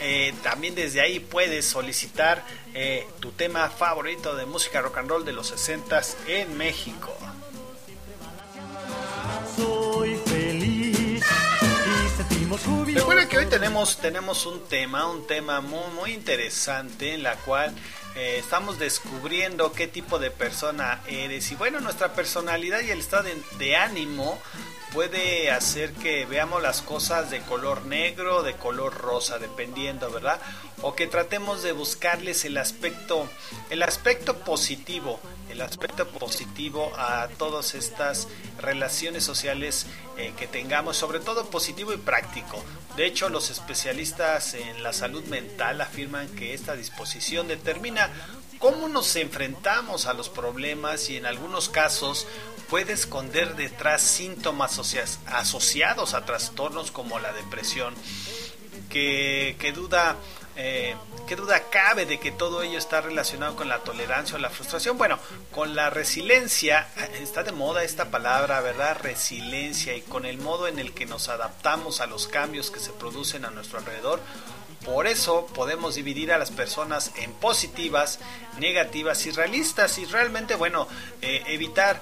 [0.00, 2.07] eh, también desde ahí puedes solicitar
[2.74, 7.16] eh, tu tema favorito de música rock and roll de los 60 en México.
[9.56, 11.24] Soy feliz
[12.30, 12.94] y.
[12.94, 17.74] Recuerda que hoy tenemos, tenemos un tema, un tema muy, muy interesante en la cual
[18.16, 21.50] eh, estamos descubriendo qué tipo de persona eres.
[21.52, 24.40] Y bueno, nuestra personalidad y el estado de, de ánimo
[24.92, 30.40] puede hacer que veamos las cosas de color negro, de color rosa, dependiendo, ¿verdad?
[30.82, 33.28] O que tratemos de buscarles el aspecto,
[33.70, 35.20] el aspecto positivo,
[35.50, 38.28] el aspecto positivo a todas estas
[38.58, 39.86] relaciones sociales
[40.16, 42.62] eh, que tengamos, sobre todo positivo y práctico.
[42.96, 48.10] De hecho, los especialistas en la salud mental afirman que esta disposición determina
[48.58, 52.26] cómo nos enfrentamos a los problemas y en algunos casos
[52.68, 57.94] puede esconder detrás síntomas asocia- asociados a trastornos como la depresión.
[58.88, 60.16] Que duda
[60.60, 60.96] eh,
[61.28, 64.98] qué duda cabe de que todo ello está relacionado con la tolerancia o la frustración.
[64.98, 65.20] Bueno,
[65.52, 68.98] con la resiliencia, eh, está de moda esta palabra, ¿verdad?
[69.00, 72.90] Resiliencia y con el modo en el que nos adaptamos a los cambios que se
[72.90, 74.20] producen a nuestro alrededor.
[74.84, 78.18] Por eso podemos dividir a las personas en positivas,
[78.58, 80.88] negativas y realistas y realmente, bueno,
[81.22, 82.00] eh, evitar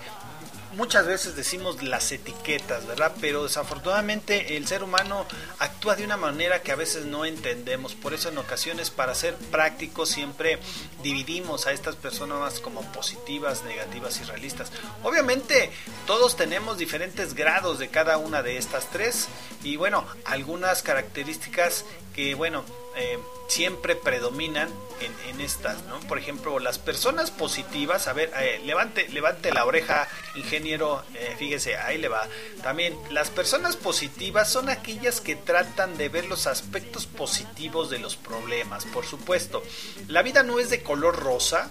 [0.76, 3.12] muchas veces decimos las etiquetas, ¿verdad?
[3.20, 5.26] Pero desafortunadamente el ser humano
[5.58, 7.94] actúa de una manera que a veces no entendemos.
[7.94, 10.58] Por eso en ocasiones para ser prácticos siempre
[11.02, 14.70] dividimos a estas personas como positivas, negativas y realistas.
[15.02, 15.70] Obviamente
[16.06, 19.28] todos tenemos diferentes grados de cada una de estas tres
[19.64, 22.64] y bueno, algunas características que bueno,
[22.96, 23.18] eh,
[23.48, 24.68] siempre predominan
[25.00, 26.00] en, estas, ¿no?
[26.00, 31.76] Por ejemplo, las personas positivas, a ver, eh, levante, levante la oreja, ingeniero, eh, fíjese,
[31.76, 32.26] ahí le va.
[32.62, 38.16] También, las personas positivas son aquellas que tratan de ver los aspectos positivos de los
[38.16, 39.62] problemas, por supuesto.
[40.08, 41.70] La vida no es de color rosa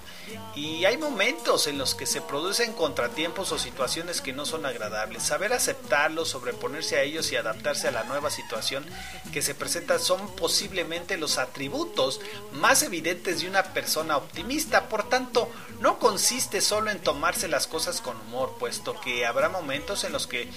[0.56, 5.24] y hay momentos en los que se producen contratiempos o situaciones que no son agradables.
[5.24, 8.86] Saber aceptarlos, sobreponerse a ellos y adaptarse a la nueva situación
[9.34, 12.22] que se presenta son posiblemente los atributos
[12.54, 14.88] más evidentes de una persona optimista.
[14.90, 15.50] Por tanto,
[15.80, 20.28] no consiste solo en tomarse las cosas con humor, puesto que habrá momentos en los
[20.28, 20.50] que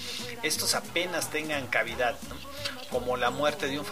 [0.43, 2.17] estos apenas tengan cavidad,
[2.89, 3.85] como la muerte de un,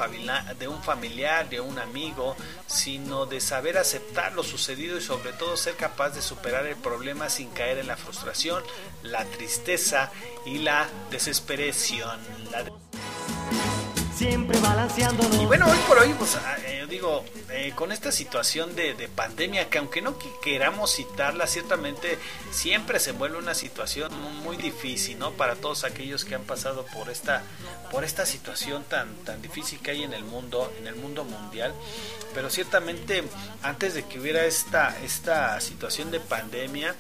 [0.58, 5.58] de un familiar, de un amigo, sino de saber aceptar lo sucedido y sobre todo
[5.58, 8.64] ser capaz de superar el problema sin caer en la frustración,
[9.04, 10.12] la tristeza
[10.46, 12.20] y la desesperación.
[14.18, 15.42] Siempre balanceándonos.
[15.42, 19.70] Y bueno, hoy por hoy, pues eh, digo, eh, con esta situación de, de, pandemia,
[19.70, 22.18] que aunque no queramos citarla, ciertamente
[22.52, 24.12] siempre se vuelve una situación
[24.44, 25.34] muy, difícil, ¿no?
[25.34, 27.44] Para todos aquellos que han pasado por esta,
[27.92, 31.74] por esta situación tan, tan difícil que hay en el mundo, en el mundo mundial.
[32.34, 33.24] Pero ciertamente,
[33.62, 36.96] antes de que hubiera esta, esta situación de pandemia,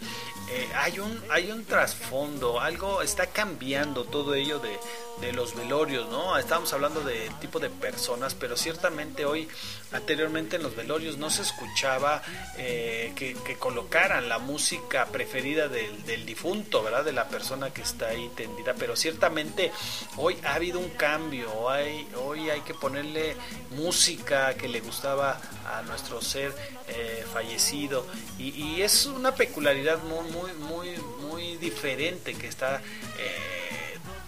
[0.50, 4.80] eh, hay un hay un trasfondo, algo está cambiando todo ello de,
[5.20, 6.38] de los velorios, ¿no?
[6.38, 9.50] Estamos hablando de tipo de personas, pero ciertamente hoy,
[9.92, 12.22] anteriormente en los velorios no se escuchaba
[12.58, 17.04] eh, que, que, colocaran la música preferida del, del, difunto, ¿verdad?
[17.04, 19.72] De la persona que está ahí tendida, pero ciertamente
[20.16, 23.36] hoy ha habido un cambio, hay, hoy hay que ponerle
[23.72, 26.54] música que le gustaba a nuestro ser
[26.88, 28.06] eh, fallecido
[28.38, 30.98] y, y, es una peculiaridad muy, muy, muy,
[31.30, 32.82] muy diferente que está...
[33.20, 33.58] Eh,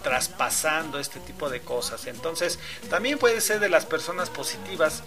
[0.02, 2.06] traspasando este tipo de cosas.
[2.06, 5.02] Entonces, también puede ser de las personas positivas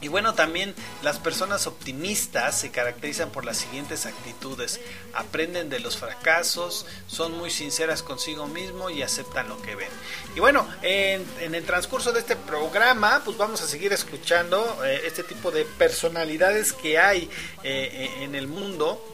[0.00, 4.80] Y bueno, también las personas optimistas se caracterizan por las siguientes actitudes.
[5.14, 9.90] Aprenden de los fracasos, son muy sinceras consigo mismo y aceptan lo que ven.
[10.34, 15.02] Y bueno, en, en el transcurso de este programa, pues vamos a seguir escuchando eh,
[15.04, 17.28] este tipo de personalidades que hay
[17.62, 19.04] eh, en el mundo.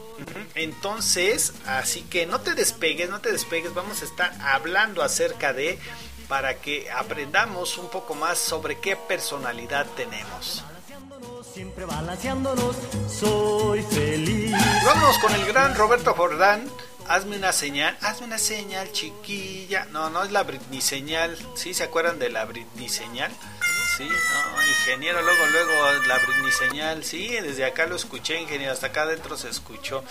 [0.55, 5.77] Entonces, así que no te despegues, no te despegues, vamos a estar hablando acerca de
[6.27, 10.63] para que aprendamos un poco más sobre qué personalidad tenemos.
[11.57, 12.75] Siempre balanceándonos,
[13.09, 14.53] soy feliz.
[14.85, 16.69] Vámonos con el gran Roberto Jordán.
[17.07, 19.85] Hazme una señal, hazme una señal, chiquilla.
[19.85, 21.35] No, no es la Britney señal.
[21.55, 23.31] ¿Sí se acuerdan de la Britney señal?
[23.97, 25.71] Sí, no, ingeniero, luego, luego
[26.05, 27.03] la Britney señal.
[27.03, 30.03] Sí, desde acá lo escuché, ingeniero, hasta acá adentro se escuchó.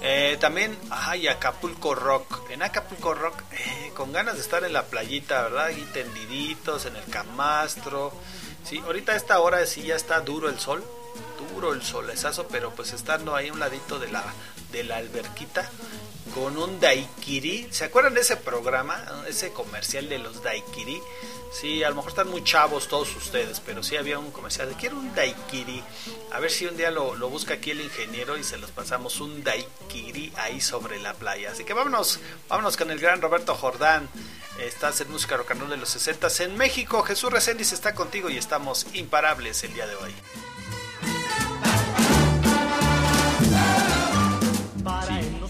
[0.00, 2.48] Eh, también, ay, Acapulco Rock.
[2.48, 5.68] En Acapulco Rock, eh, con ganas de estar en la playita, ¿verdad?
[5.76, 8.14] Y tendiditos en el camastro.
[8.68, 10.82] Sí, ahorita a esta hora sí ya está duro el sol,
[11.54, 14.24] duro el solezazo, pero pues estando ahí un ladito de la,
[14.72, 15.70] de la alberquita
[16.36, 17.66] con un daiquiri.
[17.70, 21.00] ¿Se acuerdan de ese programa, ese comercial de los daiquiri?
[21.50, 24.74] Sí, a lo mejor están muy chavos todos ustedes, pero sí había un comercial de
[24.74, 25.82] quiero un daiquiri.
[26.32, 29.18] A ver si un día lo, lo busca aquí el ingeniero y se los pasamos
[29.20, 31.52] un daiquiri ahí sobre la playa.
[31.52, 34.06] Así que vámonos, vámonos con el gran Roberto Jordán.
[34.60, 37.02] Estás en Música Rock de los 60 en México.
[37.02, 40.14] Jesús Reséndiz está contigo y estamos imparables el día de hoy.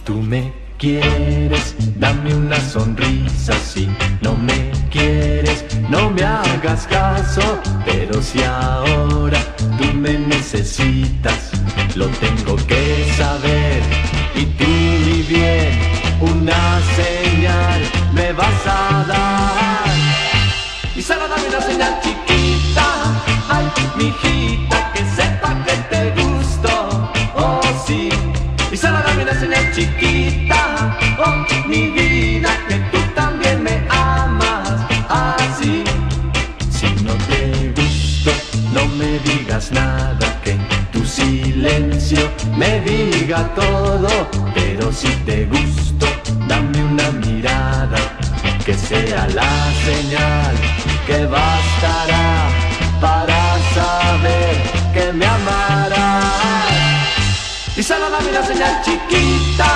[0.04, 3.52] Tú me quieres, dame una sonrisa.
[3.54, 3.88] Si
[4.22, 7.60] no me quieres, no me hagas caso.
[7.84, 9.38] Pero si ahora
[9.78, 11.50] tú me necesitas,
[11.94, 13.82] lo tengo que saber.
[14.34, 15.78] Y tú, mi bien,
[16.20, 17.80] una señal
[18.14, 19.86] me vas a dar.
[20.94, 22.05] Y solo dame una señal
[42.56, 44.08] me diga todo.
[44.54, 46.06] Pero si te gusto,
[46.46, 47.98] dame una mirada,
[48.64, 50.54] que sea la señal
[51.06, 52.48] que bastará
[53.00, 54.56] para saber
[54.92, 56.32] que me amarás.
[57.76, 59.68] Y solo dame una señal chiquita,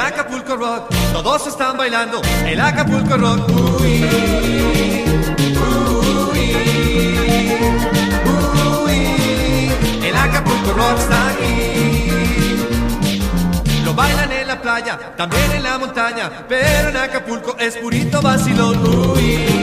[0.00, 3.48] el Acapulco Rock, todos están bailando el Acapulco Rock.
[3.50, 4.04] Uy,
[5.42, 5.94] uy,
[8.84, 9.70] uy,
[10.06, 12.10] el Acapulco Rock está aquí.
[13.84, 18.78] Lo bailan en la playa, también en la montaña, pero en Acapulco es purito vacilón.
[18.86, 19.59] Uy,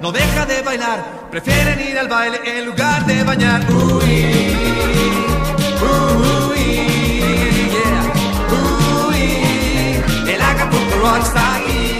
[0.00, 3.62] no deja de bailar, prefieren ir al baile en lugar de bañar.
[3.70, 4.26] Uy,
[5.80, 6.58] uy,
[7.74, 8.02] yeah,
[9.08, 11.93] uy, el Acapulco Rock está aquí.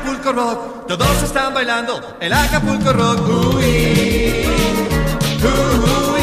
[0.00, 0.86] Acapulco Rock.
[0.86, 3.28] Todos están bailando el Acapulco Rock.
[3.28, 4.46] Uy,
[5.42, 6.22] uy,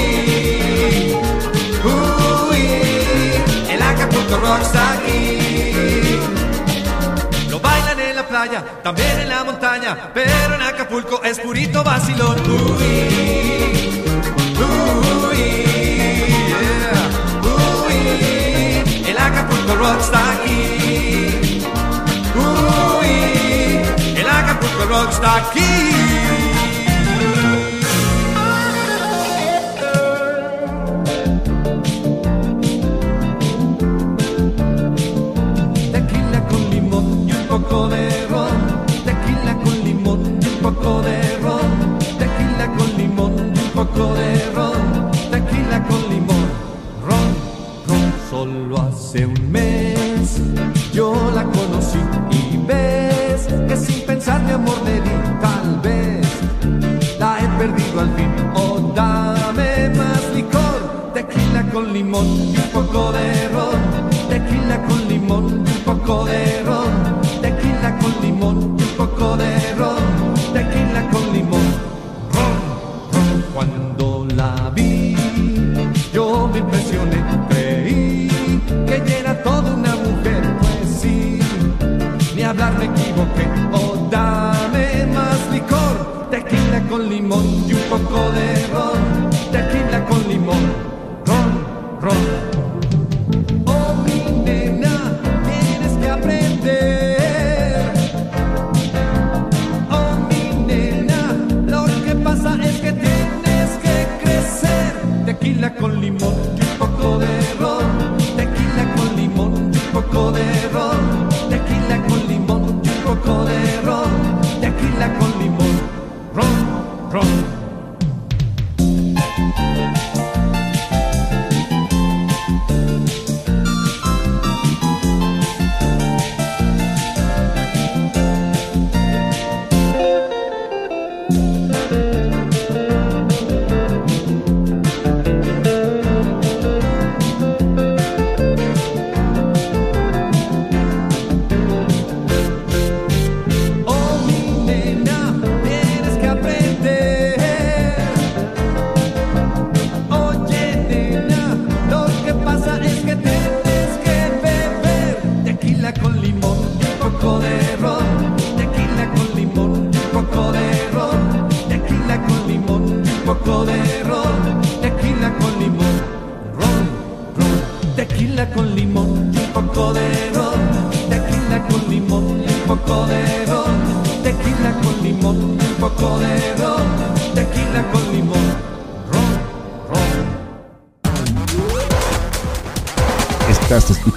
[1.83, 2.61] uy,
[3.69, 6.19] el Acapulco Rock está aquí.
[7.49, 12.39] Lo bailan en la playa, también en la montaña, pero en Acapulco es purito vacilón.
[12.49, 12.83] Uy,
[14.57, 15.37] uy,
[16.47, 17.09] yeah,
[17.85, 17.95] uy,
[19.07, 20.76] el Acapulco Rock está aquí.
[24.87, 26.06] El Acapulco Rock está aquí.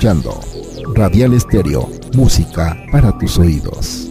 [0.01, 0.41] Escuchando
[0.95, 4.09] Radial Estéreo, música para tus oídos.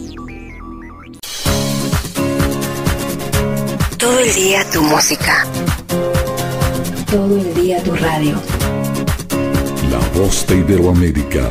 [3.98, 5.44] Todo el día tu música.
[7.10, 8.40] Todo el día tu radio.
[9.90, 11.50] La voz de Iberoamérica.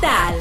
[0.03, 0.33] A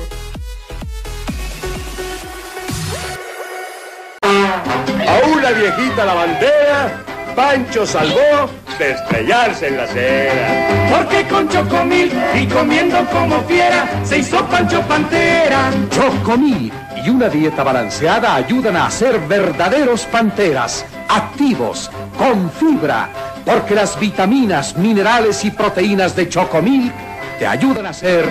[5.30, 7.04] una viejita lavandera,
[7.36, 10.96] Pancho salvó de estrellarse en la acera.
[10.96, 15.70] Porque con Chocomil y comiendo como fiera se hizo Pancho Pantera.
[15.90, 16.72] Chocomil
[17.04, 23.10] y una dieta balanceada ayudan a ser verdaderos panteras, activos, con fibra,
[23.44, 26.90] porque las vitaminas, minerales y proteínas de Chocomil
[27.38, 28.26] te ayudan a ser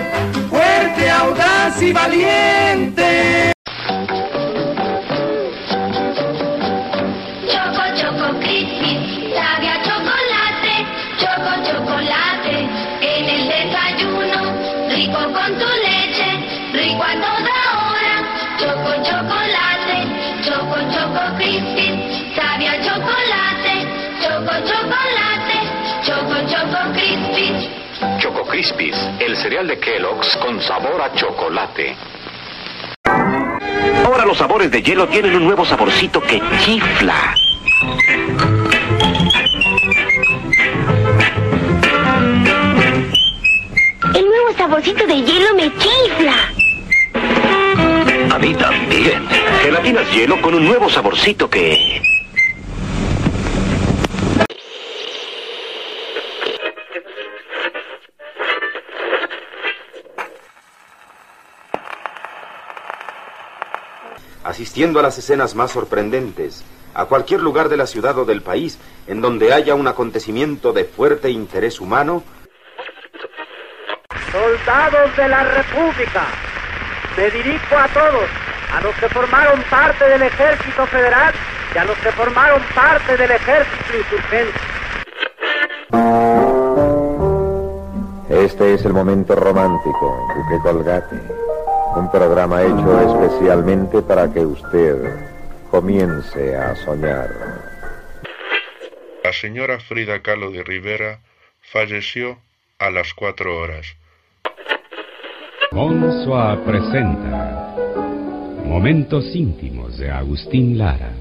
[0.80, 3.52] Fuerte, audaz y valiente.
[28.50, 31.96] Choco Crispies, el cereal de Kellogg's con sabor a chocolate.
[34.04, 37.34] Ahora los sabores de hielo tienen un nuevo saborcito que chifla.
[44.14, 46.52] El nuevo saborcito de hielo me chifla.
[48.34, 49.28] A mí también.
[49.62, 52.02] Gelatinas hielo con un nuevo saborcito que...
[64.50, 68.78] asistiendo a las escenas más sorprendentes, a cualquier lugar de la ciudad o del país
[69.06, 72.24] en donde haya un acontecimiento de fuerte interés humano,
[74.32, 76.24] Soldados de la República,
[77.16, 78.28] me dirijo a todos,
[78.72, 81.32] a los que formaron parte del Ejército Federal
[81.74, 84.60] y a los que formaron parte del Ejército Insurgente.
[88.28, 91.49] Este es el momento romántico, Duque Colgate.
[91.96, 94.96] Un programa hecho especialmente para que usted
[95.70, 97.30] comience a soñar.
[99.24, 101.20] La señora Frida Kahlo de Rivera
[101.72, 102.38] falleció
[102.78, 103.86] a las cuatro horas.
[105.72, 107.74] Monsoa presenta
[108.64, 111.12] Momentos íntimos de Agustín Lara.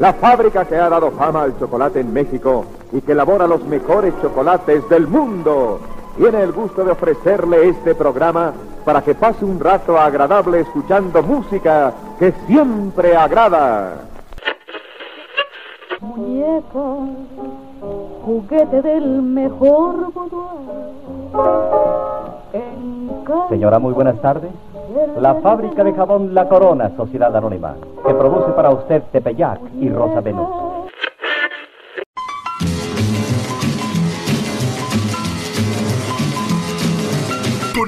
[0.00, 4.12] La fábrica que ha dado fama al chocolate en México y que elabora los mejores
[4.20, 8.52] chocolates del mundo tiene el gusto de ofrecerle este programa
[8.84, 13.94] para que pase un rato agradable escuchando música que siempre agrada.
[16.00, 16.84] Muñeca,
[18.24, 20.12] juguete del mejor
[23.48, 24.50] Señora, muy buenas tardes.
[25.18, 27.74] La fábrica de jabón La Corona, Sociedad Anónima,
[28.06, 30.63] que produce para usted Tepeyac y Rosa Venus.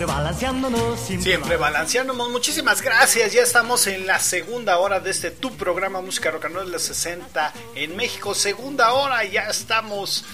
[0.00, 2.30] Siempre balanceándonos, siempre, Siempre balanceándonos.
[2.30, 3.34] Muchísimas gracias.
[3.34, 6.72] Ya estamos en la segunda hora de este tu programa Música Rock and Roll de
[6.72, 8.34] los 60 en México.
[8.34, 10.24] Segunda hora, ya estamos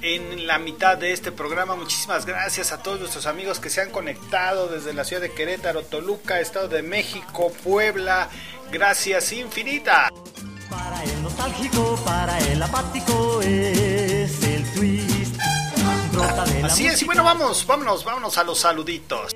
[0.00, 1.76] en la mitad de este programa.
[1.76, 5.82] Muchísimas gracias a todos nuestros amigos que se han conectado desde la ciudad de Querétaro,
[5.82, 8.30] Toluca, Estado de México, Puebla.
[8.72, 10.08] Gracias infinitas.
[10.70, 15.09] Para el nostálgico, para el apático es el twist.
[16.12, 19.34] Brota de la Así es, y bueno, vamos, vámonos, vámonos a los saluditos.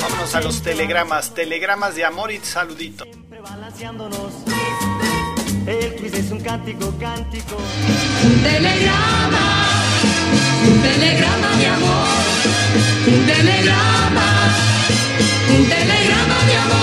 [0.00, 3.06] Vámonos a los telegramas, telegramas de amor y saluditos.
[3.42, 4.32] balanceándonos.
[5.66, 7.56] El twist es un cántico, cántico.
[8.24, 9.68] Un telegrama,
[10.66, 12.08] un telegrama de amor,
[13.06, 14.54] un telegrama,
[15.56, 16.82] un telegrama de amor.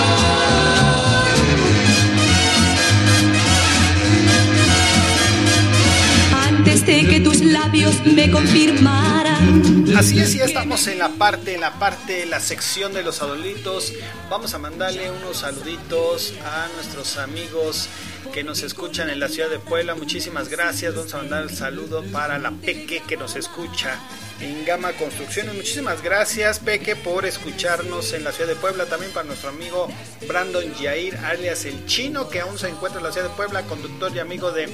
[6.48, 9.84] Antes de que labios me confirmaran.
[9.96, 13.92] Así es, ya estamos en la parte, en la parte, la sección de los saluditos.
[14.28, 17.88] Vamos a mandarle unos saluditos a nuestros amigos
[18.32, 19.94] que nos escuchan en la ciudad de Puebla.
[19.94, 20.94] Muchísimas gracias.
[20.94, 23.98] Vamos a mandar el saludo para la Peque que nos escucha
[24.40, 25.54] en Gama Construcciones.
[25.54, 28.86] Muchísimas gracias, Peque, por escucharnos en la ciudad de Puebla.
[28.86, 29.88] También para nuestro amigo
[30.26, 34.12] Brandon Yair, alias El Chino, que aún se encuentra en la ciudad de Puebla, conductor
[34.14, 34.66] y amigo de,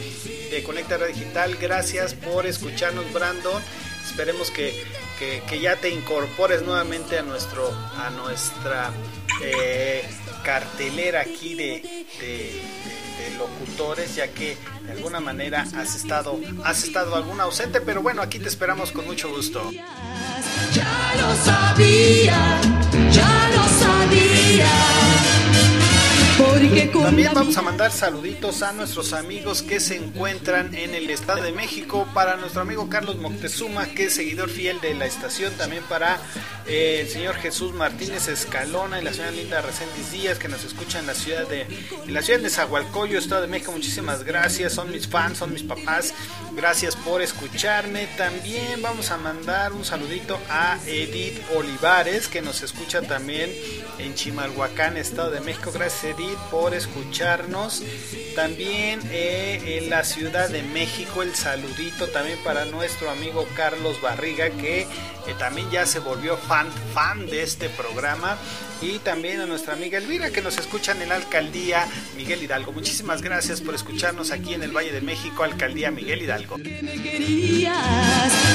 [0.51, 1.57] de Conecta Digital.
[1.61, 2.56] Gracias por escucharnos,
[3.13, 3.63] Brandon.
[4.09, 4.85] Esperemos que,
[5.19, 8.91] que- ya te incorpores nuevamente a nuestro a nuestra
[9.43, 10.05] eh,
[10.45, 12.07] cartelera aquí de
[13.39, 18.39] locutores, ya que de alguna manera has estado has estado algún ausente, pero bueno, aquí
[18.39, 19.71] te esperamos con mucho gusto.
[20.73, 22.61] Ya lo sabía,
[23.13, 24.71] ya lo sabía.
[26.57, 31.53] También vamos a mandar saluditos a nuestros amigos que se encuentran en el Estado de
[31.53, 36.19] México, para nuestro amigo Carlos Moctezuma, que es seguidor fiel de la estación, también para
[36.67, 40.99] eh, el señor Jesús Martínez Escalona y la señora Linda Reséndiz Díaz, que nos escucha
[40.99, 43.73] en la ciudad de en la ciudad de Zahualcoyo, Estado de México.
[43.73, 46.15] Muchísimas gracias, son mis fans, son mis papás.
[46.55, 48.09] Gracias por escucharme.
[48.17, 53.53] También vamos a mandar un saludito a Edith Olivares, que nos escucha también
[53.99, 55.71] en Chimalhuacán, Estado de México.
[55.71, 57.83] Gracias Edith por escucharnos.
[58.35, 64.51] También eh, en la Ciudad de México, el saludito también para nuestro amigo Carlos Barriga,
[64.51, 64.87] que eh,
[65.39, 68.37] también ya se volvió fan, fan de este programa.
[68.83, 71.87] Y también a nuestra amiga Elvira, que nos escuchan en la alcaldía
[72.17, 72.73] Miguel Hidalgo.
[72.73, 76.59] Muchísimas gracias por escucharnos aquí en el Valle de México, alcaldía Miguel Hidalgo.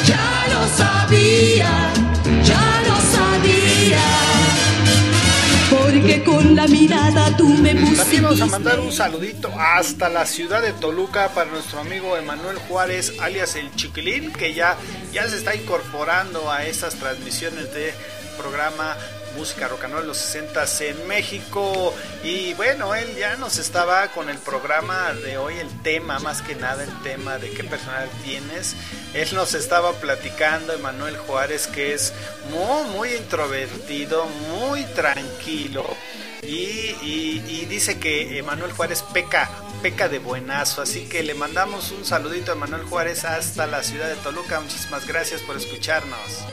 [0.06, 1.92] Ya lo sabía,
[2.44, 4.30] ya lo sabía.
[5.72, 7.95] Porque con la mirada tú me pusiste.
[7.95, 12.57] También vamos a mandar un saludito hasta la ciudad de Toluca para nuestro amigo Emanuel
[12.57, 14.76] Juárez, alias el Chiquilín, que ya,
[15.13, 17.93] ya se está incorporando a estas transmisiones de
[18.38, 18.97] programa
[19.36, 21.93] música rock and roll de los 60 en México.
[22.23, 26.55] Y bueno, él ya nos estaba con el programa de hoy, el tema, más que
[26.55, 28.75] nada el tema de qué personal tienes.
[29.13, 32.13] Él nos estaba platicando, Emanuel Juárez, que es
[32.49, 35.86] muy, muy introvertido, muy tranquilo.
[36.43, 39.49] Y, y, dice que Emanuel Juárez peca,
[39.82, 40.82] peca de buenazo.
[40.82, 44.59] Así que le mandamos un saludito a Emanuel Juárez hasta la ciudad de Toluca.
[44.59, 46.45] Muchísimas gracias por escucharnos.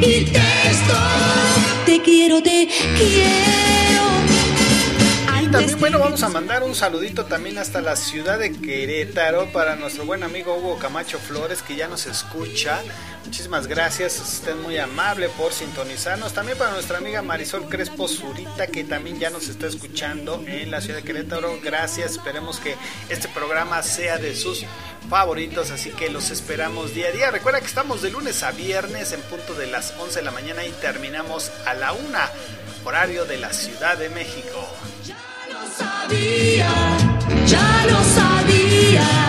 [0.00, 0.40] Y te
[1.86, 4.27] Te quiero, te quiero.
[5.48, 9.76] Y también, bueno, vamos a mandar un saludito también hasta la ciudad de Querétaro para
[9.76, 12.82] nuestro buen amigo Hugo Camacho Flores, que ya nos escucha.
[13.24, 16.34] Muchísimas gracias, estén muy amable por sintonizarnos.
[16.34, 20.82] También para nuestra amiga Marisol Crespo Zurita, que también ya nos está escuchando en la
[20.82, 21.58] ciudad de Querétaro.
[21.64, 22.76] Gracias, esperemos que
[23.08, 24.66] este programa sea de sus
[25.08, 27.30] favoritos, así que los esperamos día a día.
[27.30, 30.66] Recuerda que estamos de lunes a viernes en punto de las 11 de la mañana
[30.66, 32.18] y terminamos a la 1,
[32.84, 34.68] horario de la Ciudad de México.
[35.78, 36.70] Ya lo sabía,
[37.88, 39.28] lo sabía.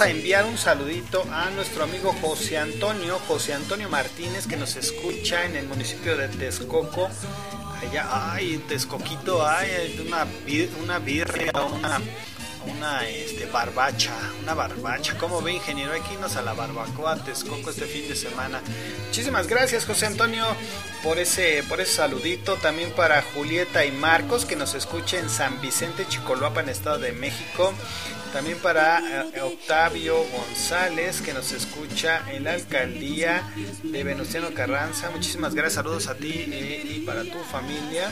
[0.00, 5.44] a enviar un saludito a nuestro amigo José Antonio, José Antonio Martínez, que nos escucha
[5.44, 7.10] en el municipio de Texcoco.
[7.80, 10.26] Allá, ay, Texcoquito, hay una,
[10.82, 12.00] una birria, una,
[12.66, 15.16] una este, barbacha, una barbacha.
[15.18, 15.92] ¿Cómo ve, ingeniero?
[15.92, 18.60] Aquí nos a la barbacoa Texcoco este fin de semana.
[19.06, 20.44] Muchísimas gracias, José Antonio,
[21.02, 22.56] por ese, por ese saludito.
[22.56, 27.12] También para Julieta y Marcos, que nos escucha en San Vicente, Chicoloapa, en Estado de
[27.12, 27.72] México.
[28.32, 33.42] También para eh, Octavio González, que nos escucha en la alcaldía
[33.82, 35.10] de Venustiano Carranza.
[35.10, 38.10] Muchísimas gracias, saludos a ti eh, y para tu familia.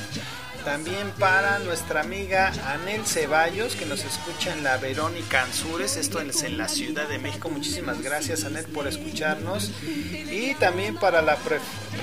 [0.64, 6.42] También para nuestra amiga Anel Ceballos, que nos escucha en la Verónica Anzures, esto es
[6.42, 7.48] en la Ciudad de México.
[7.48, 9.70] Muchísimas gracias, Anel, por escucharnos.
[9.82, 11.38] Y también para la,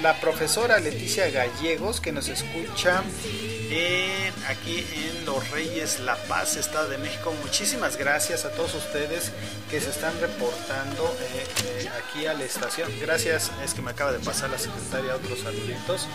[0.01, 3.03] la profesora Leticia Gallegos, que nos escucha
[4.47, 7.34] aquí en Los Reyes La Paz, Estado de México.
[7.43, 9.32] Muchísimas gracias a todos ustedes
[9.70, 12.89] que se están reportando eh, eh, aquí a la estación.
[13.01, 16.07] Gracias, es que me acaba de pasar la secretaria otros saluditos.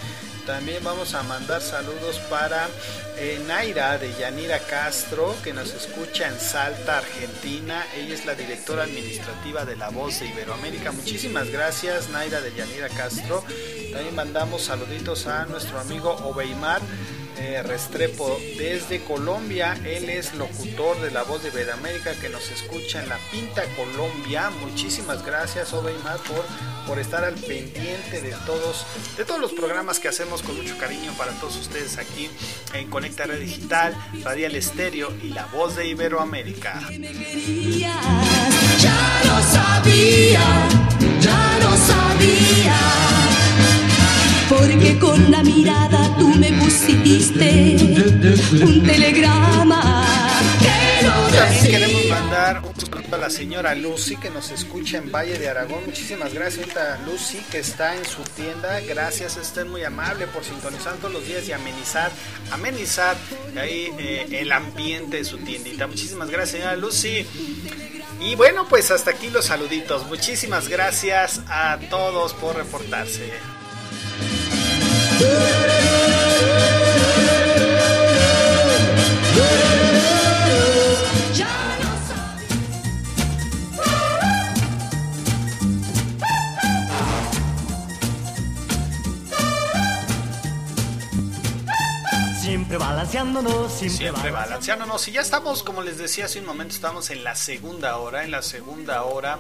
[0.46, 2.68] También vamos a mandar saludos para
[3.16, 7.84] eh, Naira de Yanira Castro, que nos escucha en Salta, Argentina.
[7.96, 10.90] Ella es la directora administrativa de La Voz de Iberoamérica.
[10.90, 13.44] Muchísimas gracias, Naira de Yanira Castro.
[13.92, 16.80] También mandamos saluditos a nuestro amigo Obeimar
[17.38, 19.78] eh, Restrepo desde Colombia.
[19.84, 24.50] Él es locutor de La Voz de Iberoamérica que nos escucha en La Pinta Colombia.
[24.60, 26.44] Muchísimas gracias, Obeimar, por,
[26.86, 31.12] por estar al pendiente de todos, de todos los programas que hacemos con mucho cariño
[31.16, 32.30] para todos ustedes aquí
[32.74, 36.80] en Conecta Red Digital, Radial Estéreo y La Voz de Iberoamérica.
[38.78, 40.40] Ya lo sabía,
[41.20, 43.31] ya lo sabía
[44.58, 47.76] porque con la mirada tú me pusiste
[48.62, 50.06] un telegrama.
[51.32, 55.48] También queremos mandar un saludo a la señora Lucy que nos escucha en Valle de
[55.48, 55.84] Aragón.
[55.86, 58.80] Muchísimas gracias, a Lucy, que está en su tienda.
[58.80, 62.10] Gracias, estén muy amable por sintonizar todos los días y amenizar,
[62.50, 63.16] amenizar
[63.58, 65.86] ahí eh, el ambiente de su tiendita.
[65.86, 67.26] Muchísimas gracias, señora Lucy.
[68.20, 70.06] Y bueno, pues hasta aquí los saluditos.
[70.06, 73.32] Muchísimas gracias a todos por reportarse.
[92.40, 95.06] Siempre balanceándonos, siempre, siempre balanceándonos.
[95.08, 98.30] Y ya estamos, como les decía hace un momento, estamos en la segunda hora, en
[98.30, 99.38] la segunda hora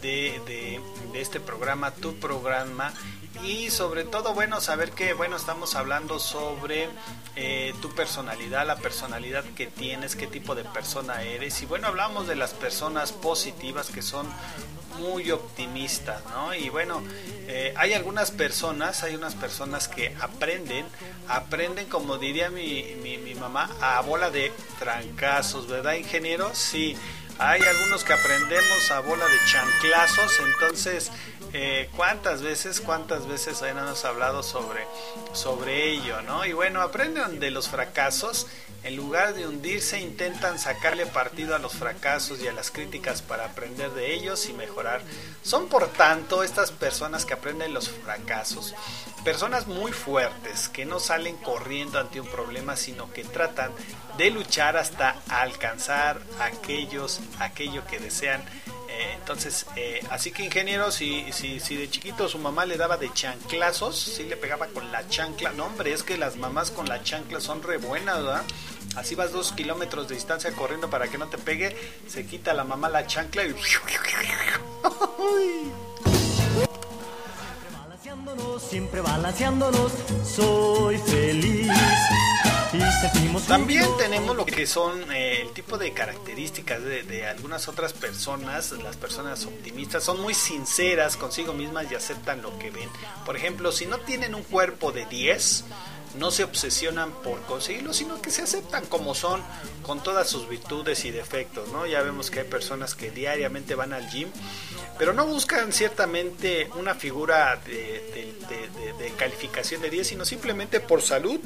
[0.00, 0.80] de, de,
[1.12, 2.92] de este programa, tu programa
[3.42, 6.88] y sobre todo, bueno, saber que, bueno, estamos hablando sobre
[7.34, 11.60] eh, tu personalidad, la personalidad que tienes, qué tipo de persona eres.
[11.62, 14.28] Y bueno, hablamos de las personas positivas que son
[14.98, 16.54] muy optimistas, ¿no?
[16.54, 17.02] Y bueno,
[17.48, 20.86] eh, hay algunas personas, hay unas personas que aprenden,
[21.28, 26.50] aprenden, como diría mi, mi, mi mamá, a bola de trancazos, ¿verdad, ingeniero?
[26.54, 26.96] Sí,
[27.38, 31.10] hay algunos que aprendemos a bola de chanclazos, entonces
[31.54, 34.86] eh, cuántas veces, cuántas veces hemos hablado sobre,
[35.34, 36.46] sobre ello, ¿no?
[36.46, 38.46] Y bueno, aprenden de los fracasos,
[38.84, 43.44] en lugar de hundirse, intentan sacarle partido a los fracasos y a las críticas para
[43.44, 45.02] aprender de ellos y mejorar.
[45.42, 48.74] Son por tanto estas personas que aprenden los fracasos,
[49.22, 53.72] personas muy fuertes, que no salen corriendo ante un problema, sino que tratan
[54.16, 58.42] de luchar hasta alcanzar aquellos, aquello que desean
[58.92, 62.98] eh, entonces, eh, así que ingeniero, si, si, si de chiquito su mamá le daba
[62.98, 65.52] de chanclazos, si le pegaba con la chancla.
[65.52, 68.42] No, hombre, es que las mamás con la chancla son re buenas, ¿verdad?
[68.96, 71.74] Así vas dos kilómetros de distancia corriendo para que no te pegue,
[72.06, 73.54] se quita la mamá la chancla y...
[78.68, 79.92] Siempre balanceándonos,
[80.24, 81.70] soy feliz.
[83.48, 88.72] También tenemos lo que son eh, el tipo de características de, de, algunas otras personas.
[88.82, 92.88] Las personas optimistas son muy sinceras consigo mismas y aceptan lo que ven.
[93.26, 95.64] Por ejemplo, si no tienen un cuerpo de 10,
[96.18, 99.42] no se obsesionan por conseguirlo, sino que se aceptan como son,
[99.82, 101.86] con todas sus virtudes y defectos, ¿no?
[101.86, 104.28] Ya vemos que hay personas que diariamente van al gym,
[104.98, 108.34] pero no buscan ciertamente una figura de,
[108.98, 111.40] de, calificación de 10, sino simplemente por salud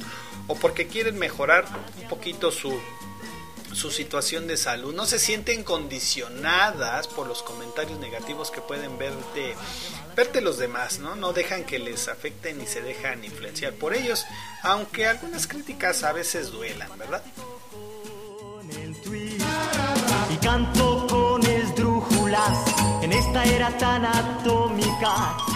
[0.46, 1.64] o porque quieren mejorar
[2.00, 2.78] un poquito su,
[3.77, 4.95] su situación de salud.
[4.95, 9.55] No se sienten condicionadas por los comentarios negativos que pueden verte,
[10.16, 11.14] verte los demás, ¿no?
[11.14, 14.24] No dejan que les afecten ni se dejan influenciar por ellos,
[14.62, 17.22] aunque algunas críticas a veces duelan, ¿verdad?
[20.31, 22.59] Y canto con esdrújulas
[23.03, 25.55] en esta era tan atómica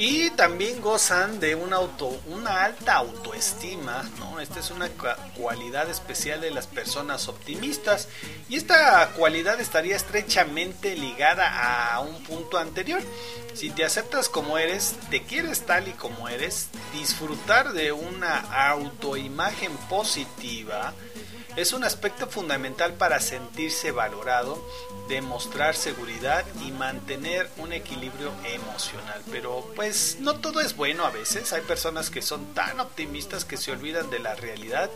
[0.00, 4.40] y también gozan de una, auto, una alta autoestima, ¿no?
[4.40, 4.88] Esta es una
[5.36, 8.08] cualidad especial de las personas optimistas
[8.48, 13.02] y esta cualidad estaría estrechamente ligada a un punto anterior.
[13.52, 18.38] Si te aceptas como eres, te quieres tal y como eres, disfrutar de una
[18.70, 20.94] autoimagen positiva,
[21.56, 24.62] es un aspecto fundamental para sentirse valorado,
[25.08, 29.22] demostrar seguridad y mantener un equilibrio emocional.
[29.30, 31.52] Pero pues no todo es bueno a veces.
[31.52, 34.90] Hay personas que son tan optimistas que se olvidan de la realidad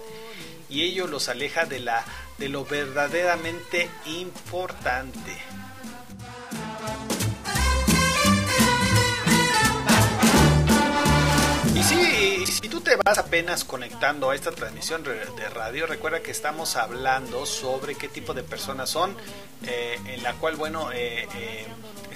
[0.69, 2.05] y ello los aleja de, la,
[2.39, 5.37] de lo verdaderamente importante.
[11.85, 16.77] Sí, si tú te vas apenas conectando a esta transmisión de radio, recuerda que estamos
[16.77, 19.17] hablando sobre qué tipo de personas son,
[19.67, 21.67] eh, en la cual, bueno, eh, eh,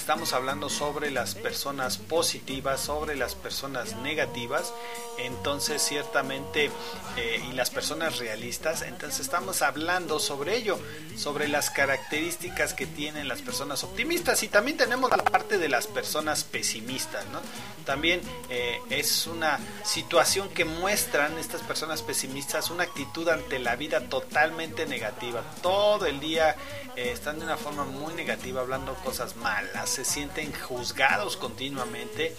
[0.08, 4.72] estamos hablando sobre las personas positivas, sobre las personas negativas,
[5.18, 6.70] entonces ciertamente,
[7.18, 10.78] eh, y las personas realistas, entonces estamos hablando sobre ello,
[11.14, 15.86] sobre las características que tienen las personas optimistas y también tenemos la parte de las
[15.86, 17.42] personas pesimistas, ¿no?
[17.84, 24.00] También eh, es una situación que muestran estas personas pesimistas una actitud ante la vida
[24.08, 26.56] totalmente negativa, todo el día
[26.96, 32.32] eh, están de una forma muy negativa hablando cosas malas, se sienten juzgados continuamente.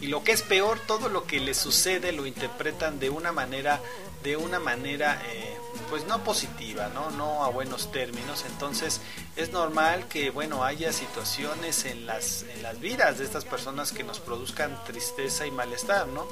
[0.00, 3.80] Y lo que es peor, todo lo que les sucede lo interpretan de una manera,
[4.24, 5.56] de una manera eh,
[5.90, 7.10] pues no positiva, ¿no?
[7.10, 8.44] no a buenos términos.
[8.48, 9.00] Entonces
[9.36, 14.02] es normal que bueno haya situaciones en las, en las vidas de estas personas que
[14.02, 16.26] nos produzcan tristeza y malestar, ¿no?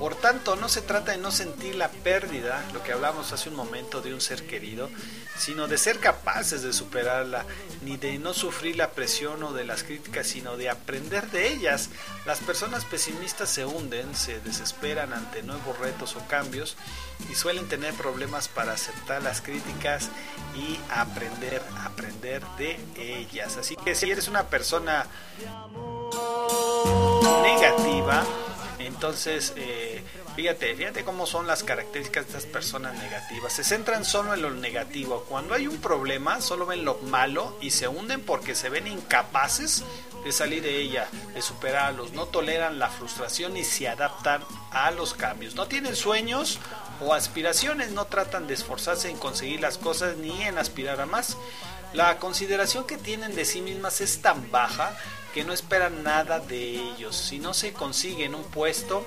[0.00, 3.54] Por tanto, no se trata de no sentir la pérdida, lo que hablamos hace un
[3.54, 4.88] momento de un ser querido,
[5.36, 7.44] sino de ser capaces de superarla,
[7.82, 11.90] ni de no sufrir la presión o de las críticas, sino de aprender de ellas.
[12.24, 16.78] Las personas pesimistas se hunden, se desesperan ante nuevos retos o cambios
[17.28, 20.10] y suelen tener problemas para aceptar las críticas
[20.54, 23.56] y aprender, aprender de ellas.
[23.56, 25.06] Así que si eres una persona
[27.42, 28.24] negativa,
[28.78, 30.02] entonces, eh,
[30.40, 33.52] fíjate, fíjate cómo son las características de estas personas negativas.
[33.52, 35.26] Se centran solo en lo negativo.
[35.28, 39.84] Cuando hay un problema, solo ven lo malo y se hunden porque se ven incapaces
[40.24, 42.12] de salir de ella, de superarlos.
[42.12, 45.56] No toleran la frustración y se adaptan a los cambios.
[45.56, 46.58] No tienen sueños
[47.02, 51.36] o aspiraciones, no tratan de esforzarse en conseguir las cosas ni en aspirar a más
[51.92, 54.96] La consideración que tienen de sí mismas es tan baja
[55.34, 57.16] que no esperan nada de ellos.
[57.16, 59.04] Si no se consiguen un puesto,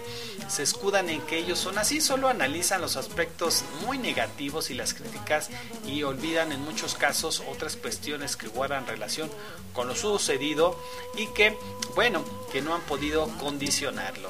[0.48, 4.94] se escudan en que ellos son así, solo analizan los aspectos muy negativos y las
[4.94, 5.50] críticas
[5.86, 9.30] y olvidan en muchos casos otras cuestiones que guardan relación
[9.74, 10.80] con lo sucedido
[11.18, 11.58] y que,
[11.96, 14.30] bueno, que no han podido condicionarlo.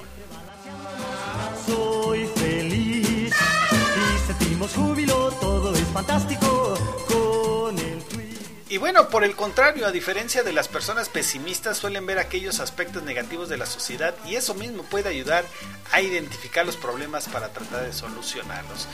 [1.66, 6.76] Soy feliz y sentimos júbilo, todo es fantástico
[7.08, 8.03] con el
[8.74, 13.04] Y bueno, por el contrario, a diferencia de las personas pesimistas, suelen ver aquellos aspectos
[13.04, 15.46] negativos de la sociedad y eso mismo puede ayudar
[15.92, 18.88] a identificar los problemas para tratar de solucionarlos.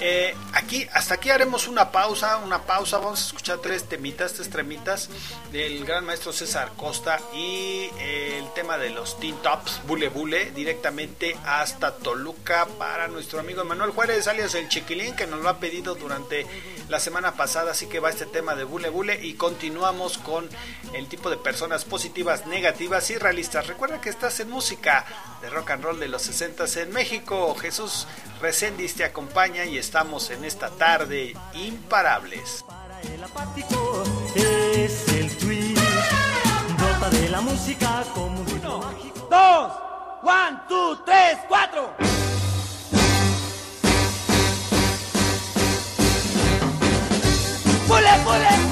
[0.00, 2.98] Eh, aquí, hasta aquí haremos una pausa, una pausa.
[2.98, 5.08] Vamos a escuchar tres temitas, tres tremitas
[5.50, 10.50] del gran maestro César Costa y eh, el tema de los Teen Tops, Bule Bule,
[10.50, 15.58] directamente hasta Toluca para nuestro amigo Manuel Juárez, alias el Chiquilín, que nos lo ha
[15.58, 16.46] pedido durante
[16.90, 17.70] la semana pasada.
[17.70, 20.48] Así que va este tema de Bule Bule y continuamos con
[20.92, 23.66] el tipo de personas positivas, negativas y realistas.
[23.66, 25.04] Recuerda que estás en música
[25.40, 27.54] de rock and roll de los 60 en México.
[27.54, 28.06] Jesús
[28.40, 32.64] Reséndiz te acompaña y estamos en esta tarde imparables.
[33.14, 34.02] el apático
[34.34, 35.74] es el tweet.
[36.76, 39.28] Brota de la música como un mágico.
[39.30, 39.72] Dos,
[40.22, 41.94] one, two, tres, cuatro.
[47.86, 48.71] ¡Pule, pule!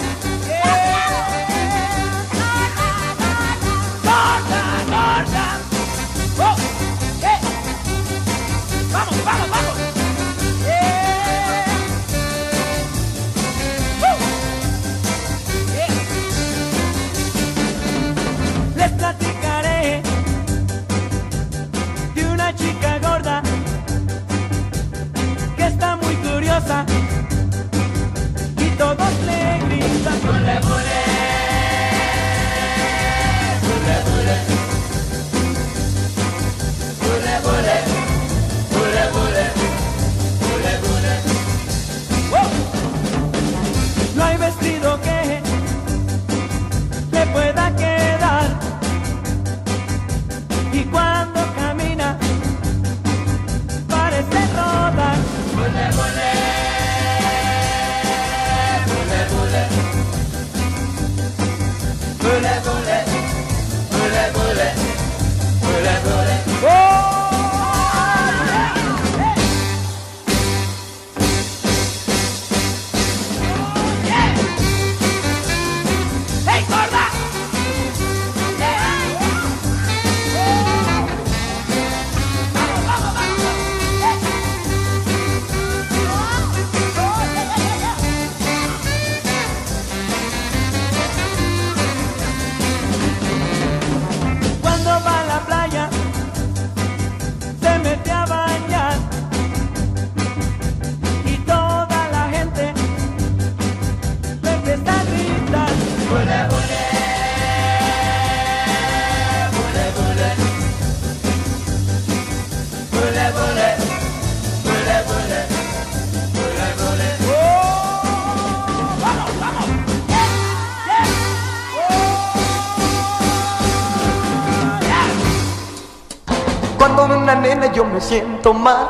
[128.00, 128.88] Me siento mal,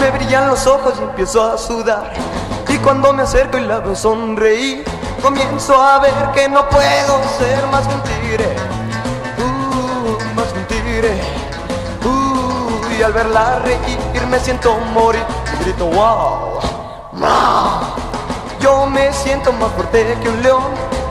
[0.00, 2.12] me brillan los ojos y empiezo a sudar.
[2.68, 4.84] Y cuando me acerco y la veo sonreír,
[5.20, 8.56] comienzo a ver que no puedo ser más que un tigre.
[9.38, 11.20] Uh, más que un.
[12.08, 15.24] Uh, y al verla reír me siento morir
[15.60, 16.60] grito wow.
[17.12, 17.80] wow.
[18.60, 20.62] Yo me siento más fuerte que un león,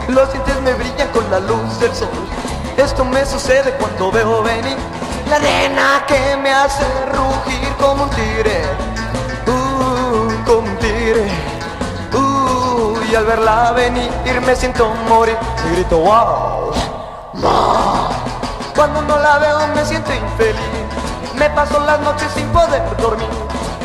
[0.07, 2.07] los dientes me brillan con la luz del sol.
[2.77, 4.77] Esto me sucede cuando veo venir
[5.39, 8.61] la que me hace rugir como un tigre.
[9.47, 11.27] Uh, como un tigre.
[12.13, 14.11] Uh, y al verla venir
[14.45, 16.71] me siento morir y grito wow.
[17.33, 18.07] wow.
[18.75, 20.59] Cuando no la veo me siento infeliz.
[21.35, 23.27] Me paso las noches sin poder dormir.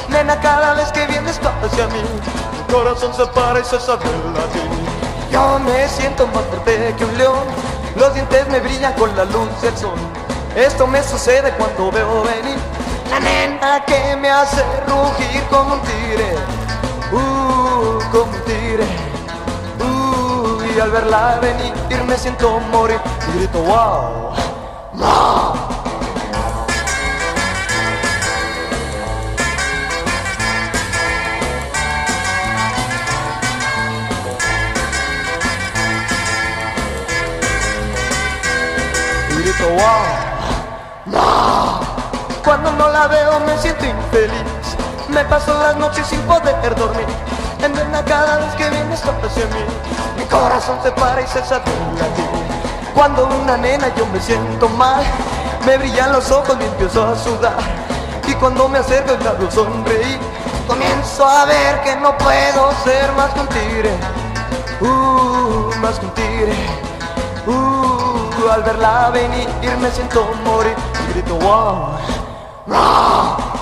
[0.09, 4.05] Nena, cada vez que vienes hacia mí, mi corazón se para y se sabe
[4.35, 4.69] latir.
[5.31, 7.45] Yo me siento más fuerte que un león.
[7.97, 10.18] Los dientes me brillan con la luz del sol.
[10.57, 12.59] Esto me sucede cuando veo venir
[13.11, 16.35] la nena que me hace rugir como un tigre,
[17.13, 18.87] uh, como un tigre.
[19.81, 22.99] Uh, y al verla venir me siento morir
[23.29, 24.33] y grito wow,
[24.95, 25.55] wow.
[39.31, 40.18] Y grito wow.
[42.45, 44.77] Cuando no la veo me siento infeliz.
[45.09, 47.07] Me paso las noches sin poder dormir.
[47.63, 49.65] En vena cada vez que vienes hacia mí.
[50.17, 52.23] Mi corazón se para y se satura a ti.
[52.95, 55.03] Cuando una nena yo me siento mal.
[55.65, 57.57] Me brillan los ojos y empiezo a sudar.
[58.27, 60.19] Y cuando me acerco el labio sonreír.
[60.67, 64.89] Comienzo a ver que no puedo ser más que un.
[64.89, 67.55] Uh, más que un.
[67.55, 67.98] Uh,
[68.47, 69.49] al verla venir
[69.81, 70.75] me siento morir.
[71.13, 71.99] Grito wow.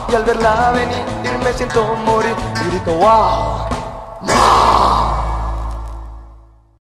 [0.09, 2.35] Y al verla venir me siento morir.
[2.69, 3.66] Grito wow.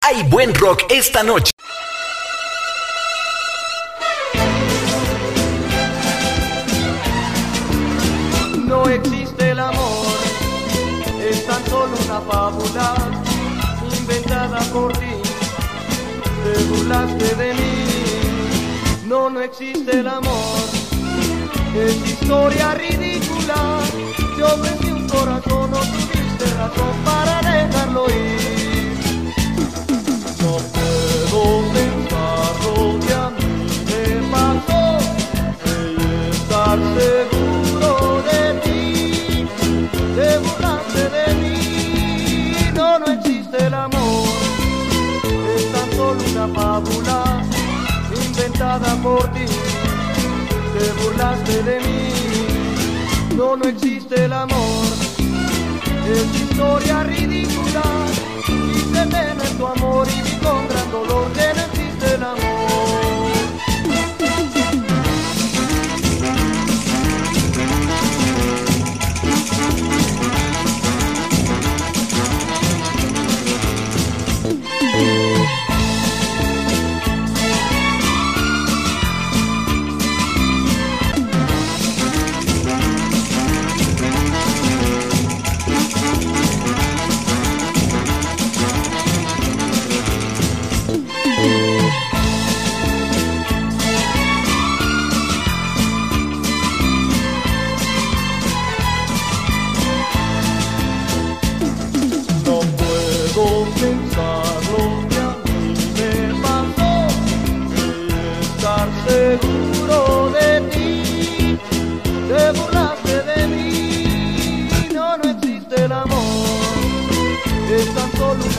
[0.02, 1.52] Hay buen rock esta noche.
[19.30, 20.64] No, existe el amor,
[21.76, 23.78] es historia ridícula.
[24.36, 28.57] Te ofrecí un corazón, no tuviste razón para dejarlo ir.
[49.02, 49.44] Por ti.
[50.74, 54.86] Te burlaste de mí, no, no existe el amor.
[56.06, 57.82] Es historia ridícula
[58.48, 63.07] y se tu amor y vi con gran dolor que no existe el amor.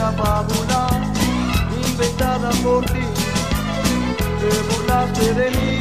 [0.00, 0.88] Una fábula
[1.86, 3.04] inventada por ti.
[4.40, 5.78] Te burlaste de mí,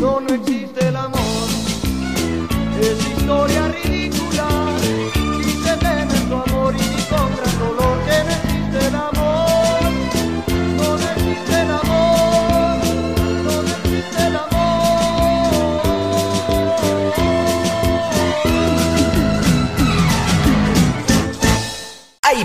[0.00, 1.48] no, no existe el amor.
[2.80, 4.33] Es historia ridícula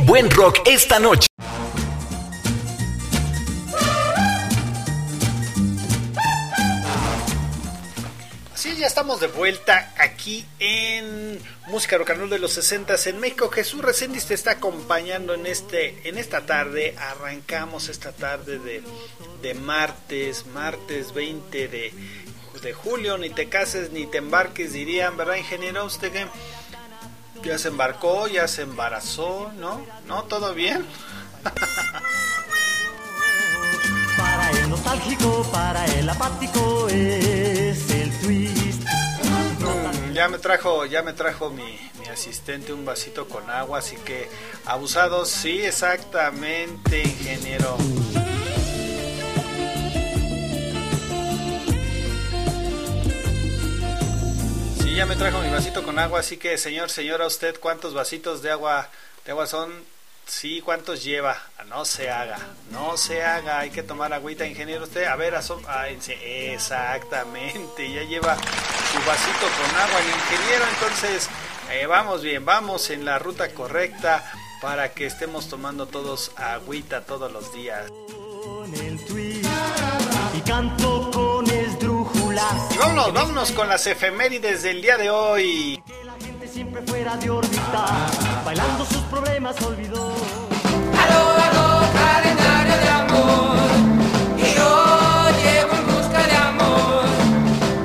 [0.09, 1.27] buen rock esta noche.
[8.55, 13.49] Sí, ya estamos de vuelta aquí en Música Rock and de los 60 en México.
[13.49, 16.95] Jesús Reséndiz te está acompañando en este en esta tarde.
[16.97, 18.81] Arrancamos esta tarde de,
[19.43, 21.93] de martes, martes 20 de,
[22.63, 23.19] de julio.
[23.19, 25.85] Ni te cases ni te embarques, dirían, ¿verdad, ingeniero?
[25.85, 26.25] Usted que
[27.43, 29.81] ya se embarcó, ya se embarazó, ¿no?
[30.07, 30.23] ¿No?
[30.23, 30.85] ¿Todo bien?
[34.17, 38.83] Para el nostálgico, para el apático es el twist.
[39.61, 43.95] Mm, Ya me trajo, ya me trajo mi, mi asistente un vasito con agua, así
[43.97, 44.29] que
[44.65, 47.77] abusados, sí, exactamente, ingeniero.
[54.89, 58.41] Sí, ya me trajo mi vasito con agua, así que señor, señora, usted cuántos vasitos
[58.41, 58.89] de agua,
[59.23, 59.71] de agua son,
[60.25, 62.39] sí, cuántos lleva, Ah, no se haga,
[62.71, 65.63] no se haga, hay que tomar agüita, ingeniero, usted, a ver, asom-
[66.23, 71.29] exactamente, ya lleva su vasito con agua el ingeniero, entonces
[71.71, 74.23] eh, vamos bien, vamos en la ruta correcta
[74.59, 77.91] para que estemos tomando todos agüita todos los días.
[77.91, 80.33] Canto con esdrújulas.
[80.35, 80.41] Y
[82.79, 85.81] vámonos, vámonos con las efemérides del día de hoy.
[86.51, 88.09] Siempre fuera de órbita,
[88.43, 90.13] bailando sus problemas olvidó.
[91.93, 93.57] calendario de amor.
[94.37, 97.05] Y yo llevo en busca de amor.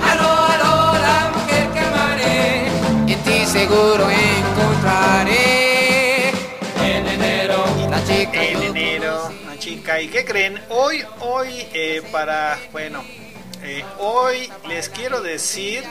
[0.03, 2.67] Aló, aló, la mujer que amaré.
[3.13, 5.45] En ti seguro encontraré.
[6.83, 10.01] En enero, la chica En enero, una chica.
[10.01, 10.61] ¿Y qué creen?
[10.71, 13.05] Hoy, hoy, eh, para, bueno,
[13.65, 15.83] eh, hoy les quiero decir,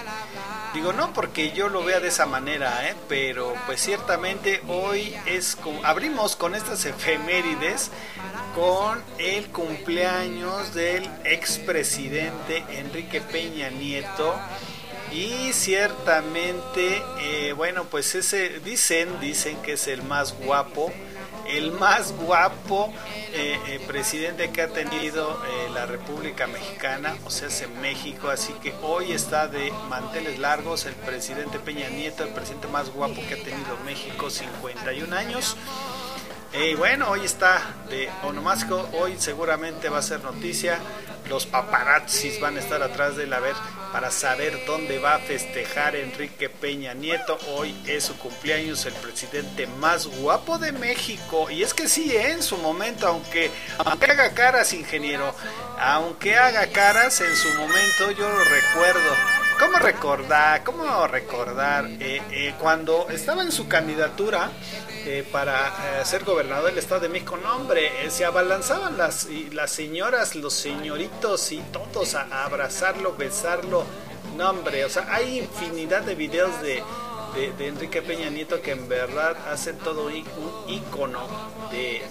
[0.74, 2.96] digo no porque yo lo vea de esa manera, ¿eh?
[3.10, 7.92] pero pues ciertamente hoy es como, abrimos con estas efemérides
[8.56, 14.36] con el cumpleaños del expresidente Enrique Peña Nieto.
[15.12, 20.92] Y ciertamente, eh, bueno, pues ese dicen, dicen que es el más guapo,
[21.48, 22.94] el más guapo
[23.34, 28.30] eh, eh, presidente que ha tenido eh, la República Mexicana, o sea, es en México,
[28.30, 33.16] así que hoy está de manteles largos el presidente Peña Nieto, el presidente más guapo
[33.28, 35.58] que ha tenido México, 51 años.
[36.54, 40.80] Y bueno, hoy está de onomástico, hoy seguramente va a ser noticia.
[41.30, 43.56] Los paparazzis van a estar atrás de él ver
[43.92, 47.38] para saber dónde va a festejar Enrique Peña Nieto.
[47.56, 51.50] Hoy es su cumpleaños, el presidente más guapo de México.
[51.50, 52.32] Y es que sí, ¿eh?
[52.32, 55.34] en su momento, aunque, aunque haga caras, ingeniero,
[55.80, 59.44] aunque haga caras, en su momento yo lo recuerdo.
[59.60, 60.64] ¿Cómo recordar?
[60.64, 61.86] ¿Cómo recordar?
[62.00, 64.50] Eh, eh, cuando estaba en su candidatura
[65.06, 69.26] eh, para eh, ser gobernador del Estado de México, no hombre, eh, se abalanzaban las,
[69.26, 73.86] y las señoras, los señoritos y todos a, a abrazarlo, besarlo.
[74.38, 76.84] No hombre, o sea, hay infinidad de videos de,
[77.36, 80.16] de, Enrique Peña Nieto que en verdad hacen todo un
[80.68, 81.28] ícono
[81.72, 82.02] de,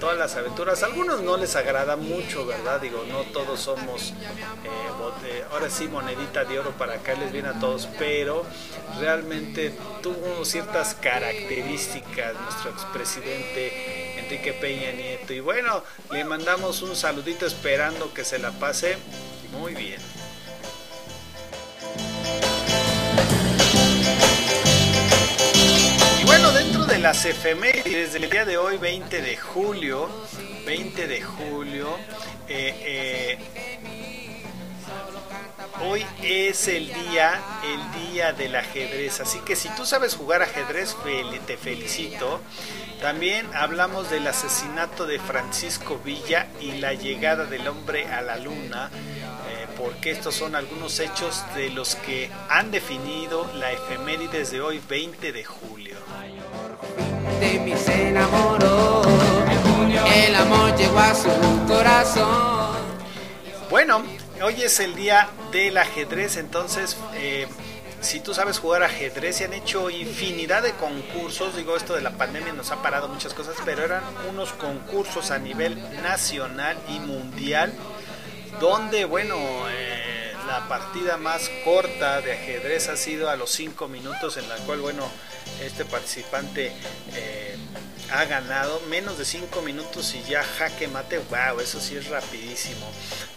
[0.00, 0.82] todas las aventuras.
[0.82, 2.80] Algunos no les agrada mucho, ¿verdad?
[2.80, 4.68] Digo, no todos somos, eh,
[4.98, 8.44] bote- ahora sí, monedita de oro para caerles bien a todos, pero
[9.00, 15.32] realmente tuvo ciertas características nuestro expresidente Enrique Peña Nieto.
[15.32, 18.96] Y bueno, le mandamos un saludito esperando que se la pase
[19.52, 20.00] muy bien.
[27.04, 30.08] Las efemérides del día de hoy, 20 de julio,
[30.64, 31.98] 20 de julio,
[32.48, 33.38] eh, eh,
[35.82, 39.20] hoy es el día, el día del ajedrez.
[39.20, 40.96] Así que si tú sabes jugar ajedrez,
[41.46, 42.40] te felicito.
[43.02, 48.90] También hablamos del asesinato de Francisco Villa y la llegada del hombre a la luna,
[48.94, 54.80] eh, porque estos son algunos hechos de los que han definido la efemérides de hoy,
[54.88, 55.98] 20 de julio.
[57.40, 58.04] De mí se.
[60.14, 61.28] El amor llegó a su
[61.66, 62.76] corazón.
[63.70, 64.02] Bueno,
[64.42, 67.46] hoy es el día del ajedrez, entonces eh,
[68.00, 72.10] si tú sabes jugar ajedrez, se han hecho infinidad de concursos, digo esto de la
[72.12, 77.72] pandemia nos ha parado muchas cosas, pero eran unos concursos a nivel nacional y mundial,
[78.60, 79.36] donde bueno,
[79.70, 84.56] eh, la partida más corta de ajedrez ha sido a los 5 minutos, en la
[84.58, 85.08] cual bueno,
[85.60, 86.72] este participante...
[87.14, 87.56] eh,
[88.12, 92.86] ha ganado menos de 5 minutos y ya jaque mate, wow, eso sí es rapidísimo.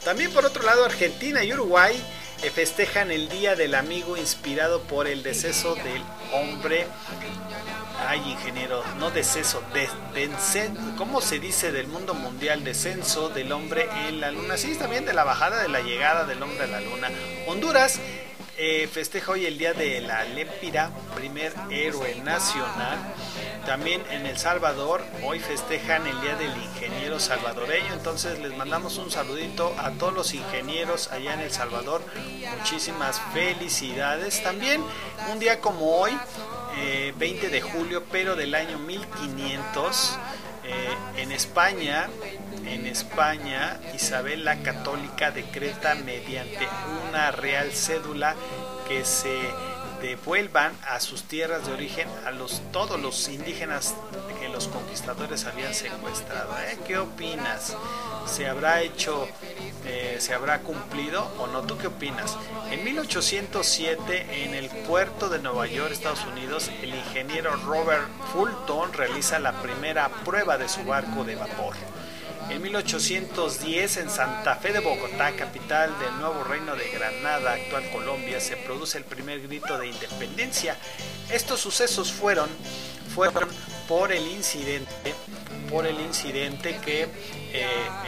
[0.03, 1.95] También por otro lado Argentina y Uruguay
[2.43, 6.03] eh, festejan el Día del Amigo inspirado por el deceso del
[6.33, 6.87] hombre.
[8.05, 12.63] Ay, ingeniero, no deceso, de, descen- ¿cómo se dice del mundo mundial?
[12.63, 14.55] Descenso del hombre en la luna.
[14.57, 17.09] Sí, también de la bajada, de la llegada del hombre a la luna.
[17.47, 17.99] Honduras
[18.59, 22.97] eh, festeja hoy el día de la Lépira, primer héroe nacional.
[23.65, 27.93] También en El Salvador, hoy festejan el día del ingeniero salvadoreño.
[27.93, 32.01] Entonces les mandamos un saludito a todos los ingenieros allá en El Salvador.
[32.59, 34.41] Muchísimas felicidades.
[34.41, 34.81] También
[35.31, 36.17] un día como hoy,
[36.77, 40.17] eh, 20 de julio, pero del año 1500,
[40.63, 42.07] eh, en España,
[42.65, 46.67] en España, Isabel la Católica decreta mediante
[47.09, 48.35] una real cédula
[48.87, 49.39] que se
[50.01, 53.95] devuelvan a sus tierras de origen a los todos los indígenas
[54.39, 56.51] que los conquistadores habían secuestrado.
[56.59, 56.77] ¿eh?
[56.85, 57.75] ¿Qué opinas?
[58.25, 59.27] ¿Se habrá hecho,
[59.85, 61.63] eh, se habrá cumplido o no?
[61.63, 62.37] ¿Tú qué opinas?
[62.69, 69.39] En 1807, en el puerto de Nueva York, Estados Unidos, el ingeniero Robert Fulton realiza
[69.39, 71.75] la primera prueba de su barco de vapor.
[72.49, 78.39] En 1810, en Santa Fe de Bogotá, capital del nuevo reino de Granada, actual Colombia,
[78.39, 80.77] se produce el primer grito de independencia.
[81.29, 82.49] Estos sucesos fueron,
[83.13, 83.49] fueron
[83.89, 85.13] por el incidente,
[85.69, 87.07] por el incidente que
[87.53, 87.65] eh,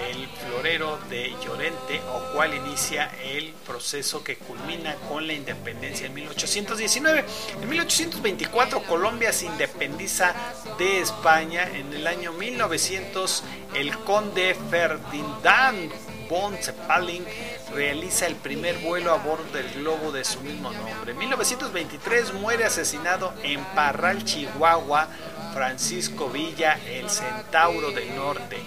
[0.09, 6.13] el florero de Llorente, o cual inicia el proceso que culmina con la independencia en
[6.13, 7.25] 1819.
[7.61, 10.33] En 1824 Colombia se independiza
[10.77, 11.67] de España.
[11.73, 13.43] En el año 1900
[13.75, 15.91] el conde Ferdinand
[16.29, 17.25] von Zeppelin
[17.73, 21.11] realiza el primer vuelo a bordo del globo de su mismo nombre.
[21.11, 25.07] En 1923 muere asesinado en Parral, Chihuahua,
[25.53, 28.57] Francisco Villa, el Centauro del Norte.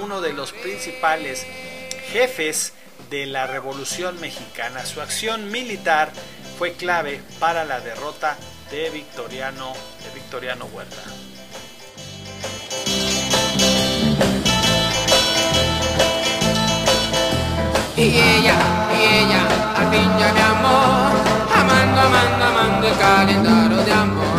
[0.00, 1.46] Uno de los principales
[2.12, 2.72] jefes
[3.10, 4.84] de la Revolución Mexicana.
[4.86, 6.12] Su acción militar
[6.58, 8.36] fue clave para la derrota
[8.70, 9.72] de Victoriano,
[10.04, 11.02] de Victoriano Huerta.
[17.94, 18.56] Y ella,
[18.98, 21.12] y ella, al fin ya mi amor,
[21.54, 24.31] amando, amando, amando el calendario de amor.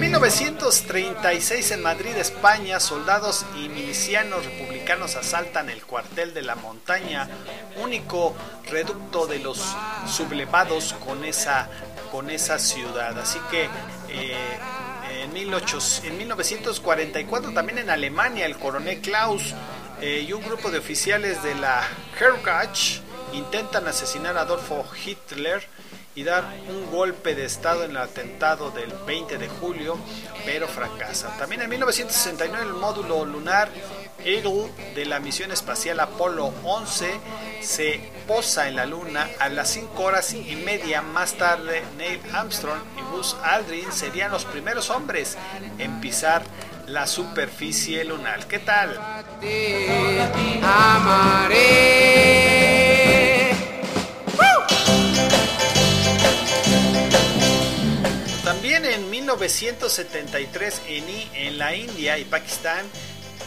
[0.00, 7.28] En 1936 en Madrid, España, soldados y milicianos republicanos asaltan el cuartel de la montaña,
[7.82, 8.34] único
[8.70, 11.68] reducto de los sublevados con esa,
[12.10, 13.18] con esa ciudad.
[13.18, 13.68] Así que
[14.08, 14.58] eh,
[15.22, 19.54] en, 18 en 1944 también en Alemania el coronel Klaus
[20.00, 21.86] eh, y un grupo de oficiales de la
[22.18, 23.02] Hergach
[23.34, 25.62] intentan asesinar a Adolfo Hitler
[26.20, 29.98] y dar un golpe de estado en el atentado del 20 de julio,
[30.44, 31.34] pero fracasa.
[31.38, 33.70] También en 1969 el módulo lunar
[34.22, 37.10] Eagle de la misión espacial Apolo 11
[37.62, 41.82] se posa en la Luna a las 5 horas y media más tarde.
[41.96, 45.38] Neil Armstrong y Buzz Aldrin serían los primeros hombres
[45.78, 46.42] en pisar
[46.86, 48.46] la superficie lunar.
[48.46, 49.00] ¿Qué tal?
[50.62, 52.20] Amaré.
[59.36, 61.04] 1973 en,
[61.34, 62.84] en la India y Pakistán,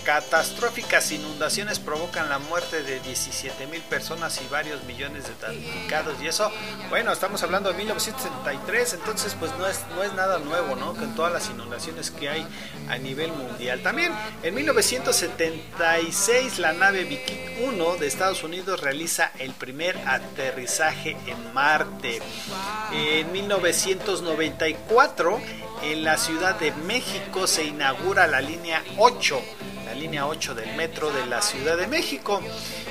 [0.04, 6.22] catastróficas inundaciones provocan la muerte de 17 mil personas y varios millones de damnificados.
[6.22, 6.52] Y eso,
[6.90, 10.94] bueno, estamos hablando de 1973, entonces pues no es, no es nada nuevo, ¿no?
[10.94, 12.46] Con todas las inundaciones que hay
[12.90, 13.82] a nivel mundial.
[13.82, 14.12] También
[14.44, 22.22] en 1976 la nave Viking 1 de Estados Unidos realiza el primer aterrizaje en Marte.
[22.92, 25.40] En 1994
[25.84, 29.42] en la Ciudad de México se inaugura la línea 8
[29.94, 32.42] la línea 8 del metro de la Ciudad de México.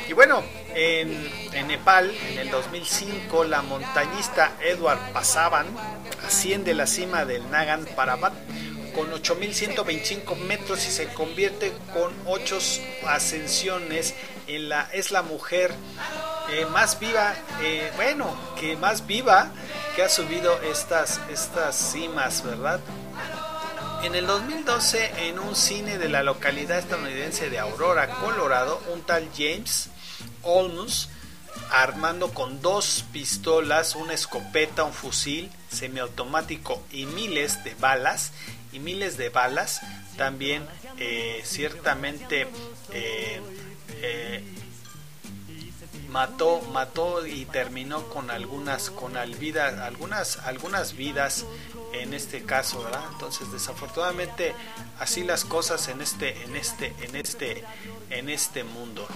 [0.09, 5.67] Y bueno, en, en Nepal, en el 2005, la montañista Edward Pasaban
[6.25, 8.33] asciende la cima del Nagan Parbat
[8.95, 12.59] con 8.125 metros y se convierte con 8
[13.07, 14.15] ascensiones
[14.47, 15.73] en la es la mujer
[16.51, 19.51] eh, más viva eh, bueno que más viva
[19.97, 22.81] que ha subido estas estas cimas verdad
[24.03, 29.29] en el 2012, en un cine de la localidad estadounidense de Aurora, Colorado, un tal
[29.37, 29.91] James
[30.43, 31.09] Olmus,
[31.71, 38.33] armando con dos pistolas, una escopeta, un fusil semiautomático y miles de balas,
[38.73, 39.81] y miles de balas,
[40.17, 40.67] también
[40.99, 42.49] eh, ciertamente
[42.93, 43.41] eh,
[44.01, 44.45] eh,
[46.13, 51.47] mató mató y terminó con algunas con al vida- algunas algunas vidas
[51.95, 54.55] en este caso verdad entonces desafortunadamente
[54.99, 57.65] así las cosas en este en este en este
[58.11, 59.07] en este mundo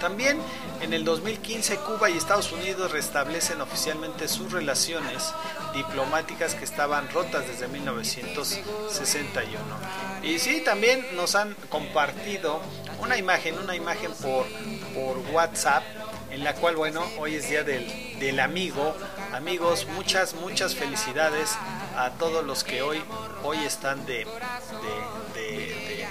[0.00, 0.38] también
[0.80, 5.32] en el 2015 Cuba y Estados Unidos restablecen oficialmente sus relaciones
[5.74, 9.58] diplomáticas que estaban rotas desde 1961.
[10.22, 12.60] Y sí, también nos han compartido
[13.00, 14.46] una imagen, una imagen por,
[14.94, 15.82] por WhatsApp,
[16.30, 18.94] en la cual, bueno, hoy es día del, del amigo.
[19.32, 21.50] Amigos, muchas, muchas felicidades
[21.96, 23.02] a todos los que hoy,
[23.42, 26.08] hoy están de, de, de, de-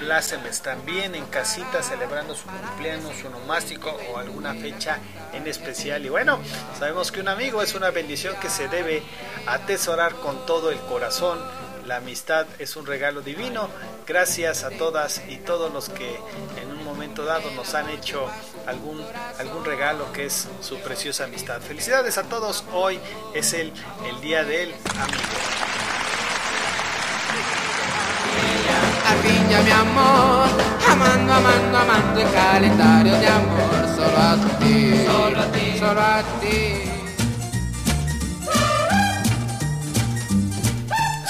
[0.00, 4.98] plácemes también en casita celebrando su cumpleaños, su nomástico o alguna fecha
[5.34, 6.06] en especial.
[6.06, 6.38] Y bueno,
[6.78, 9.02] sabemos que un amigo es una bendición que se debe
[9.46, 11.38] atesorar con todo el corazón.
[11.86, 13.68] La amistad es un regalo divino.
[14.06, 16.18] Gracias a todas y todos los que
[16.60, 18.28] en un momento dado nos han hecho
[18.66, 19.04] algún,
[19.38, 21.60] algún regalo que es su preciosa amistad.
[21.60, 22.64] Felicidades a todos.
[22.72, 22.98] Hoy
[23.34, 23.72] es el,
[24.08, 25.70] el día del amigo.
[29.50, 30.48] Mi amor,
[30.88, 36.22] amando, amando, amando el calendario de amor, solo a ti, solo a ti, solo a
[36.40, 37.09] ti.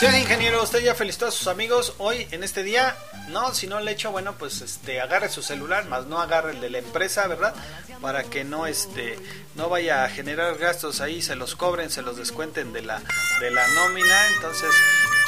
[0.01, 2.97] Señor ingeniero, usted ya felicitó a sus amigos hoy en este día.
[3.29, 6.61] No, si no le echo, bueno, pues este agarre su celular, más no agarre el
[6.63, 7.55] de la empresa, ¿verdad?
[8.01, 9.19] Para que no este
[9.57, 13.03] no vaya a generar gastos ahí, se los cobren, se los descuenten de la
[13.41, 14.71] de la nómina, entonces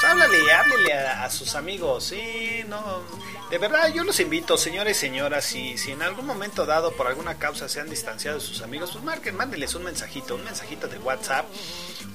[0.00, 3.02] pues háblale, háblele a, a sus amigos, sí, no,
[3.50, 7.08] de verdad yo los invito, señores y señoras, si, si en algún momento dado por
[7.08, 10.88] alguna causa se han distanciado de sus amigos, pues marquen, mándenles un mensajito, un mensajito
[10.88, 11.44] de WhatsApp,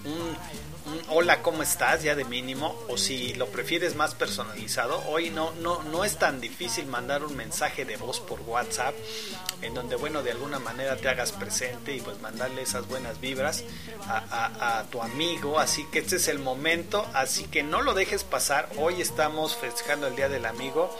[0.05, 0.35] un,
[1.09, 2.03] hola, ¿cómo estás?
[2.03, 6.39] ya de mínimo, o si lo prefieres más personalizado, hoy no, no, no es tan
[6.41, 8.93] difícil mandar un mensaje de voz por WhatsApp,
[9.61, 13.63] en donde, bueno, de alguna manera te hagas presente y pues mandarle esas buenas vibras
[14.07, 18.23] a- a tu amigo, así que este es el momento, así que no lo dejes
[18.23, 20.95] pasar, hoy estamos festejando el Día del Amigo,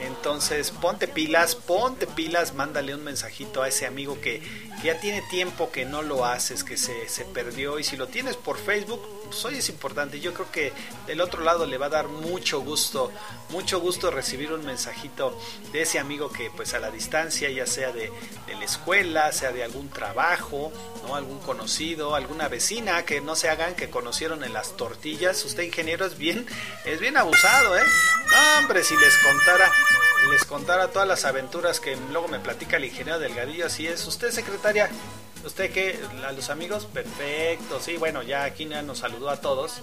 [0.00, 4.42] entonces ponte pilas, ponte pilas, mándale un mensajito a ese amigo que,
[4.80, 8.08] que ya tiene tiempo que no lo haces, que se, se perdió y si lo
[8.08, 10.20] tienes por Facebook, pues hoy es importante.
[10.20, 10.72] Yo creo que
[11.06, 13.10] del otro lado le va a dar mucho gusto,
[13.50, 15.38] mucho gusto recibir un mensajito
[15.72, 18.12] de ese amigo que pues a la distancia, ya sea de,
[18.46, 20.72] de la escuela, sea de algún trabajo,
[21.06, 21.16] ¿no?
[21.16, 25.44] algún conocido, alguna vecina, que no se hagan que conocieron en las tortillas.
[25.44, 26.46] Usted ingeniero es bien,
[26.84, 27.82] es bien abusado, ¿eh?
[28.30, 29.70] No, hombre, si les contara,
[30.30, 34.06] les contara todas las aventuras que luego me platica el ingeniero Delgadillo, así es.
[34.06, 34.30] Usted,
[34.64, 34.88] secretaria,
[35.44, 36.00] ¿usted qué?
[36.26, 36.86] ¿A los amigos?
[36.86, 39.80] Perfecto, sí, bueno, ya aquí nos saludó a todos.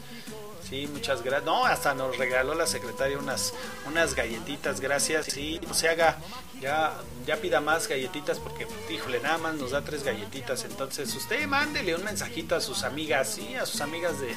[0.67, 1.45] Sí, muchas gracias.
[1.45, 3.53] No, hasta nos regaló la secretaria unas,
[3.85, 5.27] unas galletitas, gracias.
[5.27, 6.17] Sí, no se haga,
[6.59, 6.93] ya,
[7.27, 10.63] ya pida más galletitas porque, híjole, nada más nos da tres galletitas.
[10.63, 14.33] Entonces, usted mándele un mensajito a sus amigas, sí, a sus amigas de,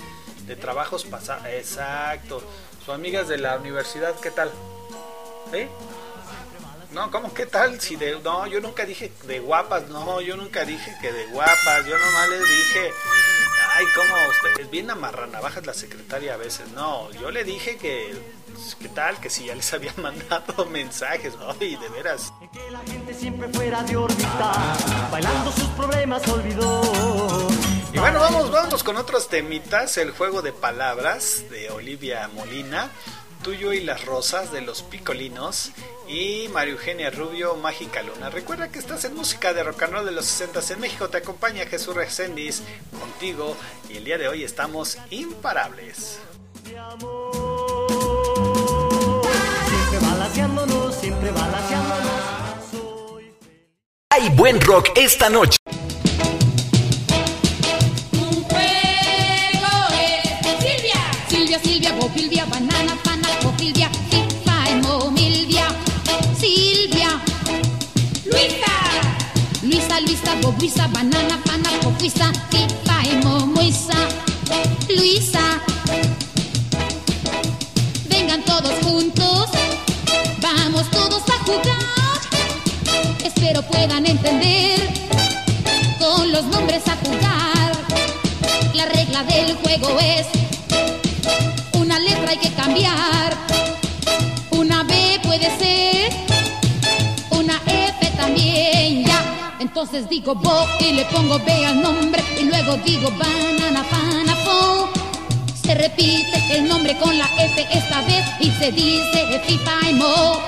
[0.47, 1.47] de trabajos pasados.
[1.47, 2.43] Exacto.
[2.85, 4.51] Sus amigas de la universidad, ¿qué tal?
[5.55, 5.69] ¿Eh?
[6.95, 7.81] No, ¿cómo qué tal?
[7.81, 11.85] Si de, no, yo nunca dije de guapas, no, yo nunca dije que de guapas,
[11.87, 12.93] yo nomás les dije,
[13.75, 14.63] ay, ¿cómo usted?
[14.63, 18.15] Es bien amarranavajas la secretaria a veces, no, yo le dije que,
[18.79, 19.19] ¿qué tal?
[19.19, 22.33] Que si ya les habían mandado mensajes, ay, de veras.
[22.71, 24.77] La gente siempre fuera de órbita,
[25.11, 26.81] bailando sus problemas olvidó.
[27.93, 32.91] Y bueno, vamos, vamos con otros temitas, el juego de palabras de Olivia Molina,
[33.45, 35.71] Tuyo y las Rosas de los Picolinos
[36.09, 38.31] y María Eugenia Rubio, Mágica Luna.
[38.31, 41.19] Recuerda que estás en música de rock and roll de los 60 en México, te
[41.19, 42.63] acompaña Jesús Reséndiz
[42.99, 43.55] contigo
[43.91, 46.19] y el día de hoy estamos imparables.
[50.33, 51.31] Siempre siempre.
[54.09, 55.59] Hay buen rock esta noche.
[70.45, 73.97] Bobuisa, banana, pana, Bobuisa, Fifa, Emo, Moisa,
[74.91, 75.41] Luisa.
[78.11, 79.49] Vengan todos juntos,
[80.43, 82.21] vamos todos a jugar.
[83.25, 84.81] Espero puedan entender
[85.99, 87.73] con los nombres a jugar.
[88.75, 90.27] La regla del juego es
[91.73, 93.35] una letra hay que cambiar.
[94.51, 96.13] Una B puede ser,
[97.31, 99.14] una F también.
[99.77, 104.89] Entonces digo bo y le pongo B al nombre y luego digo banana, pana, fo.
[105.61, 110.39] Se repite el nombre con la F esta vez y se dice fifa mo.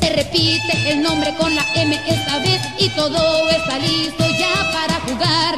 [0.00, 5.00] Se repite el nombre con la M esta vez y todo está listo ya para
[5.00, 5.54] jugar.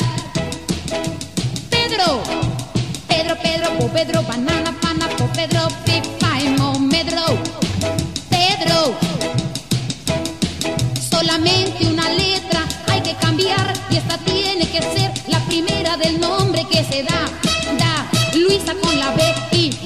[1.70, 2.20] Pedro,
[3.06, 7.38] Pedro, Pedro, po Pedro, banana, pana, po Pedro, pipa y momedro.
[8.28, 8.96] Pedro,
[11.08, 12.27] solamente una letra
[13.08, 17.24] que cambiar y esta tiene que ser la primera del nombre que se da.
[17.78, 19.22] Da, Luisa con la B
[19.52, 19.77] y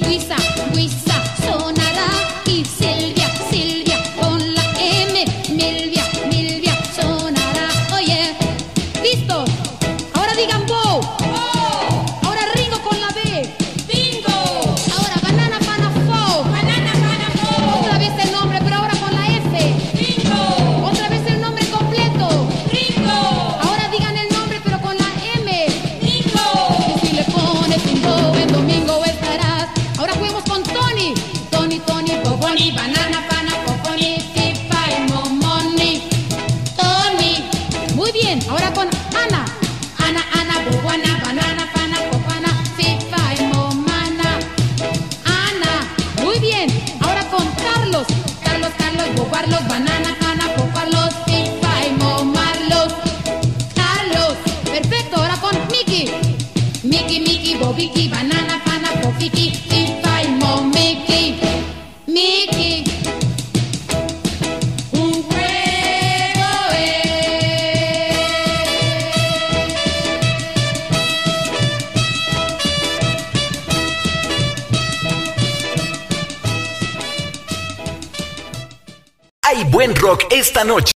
[80.03, 80.92] rock esta noche.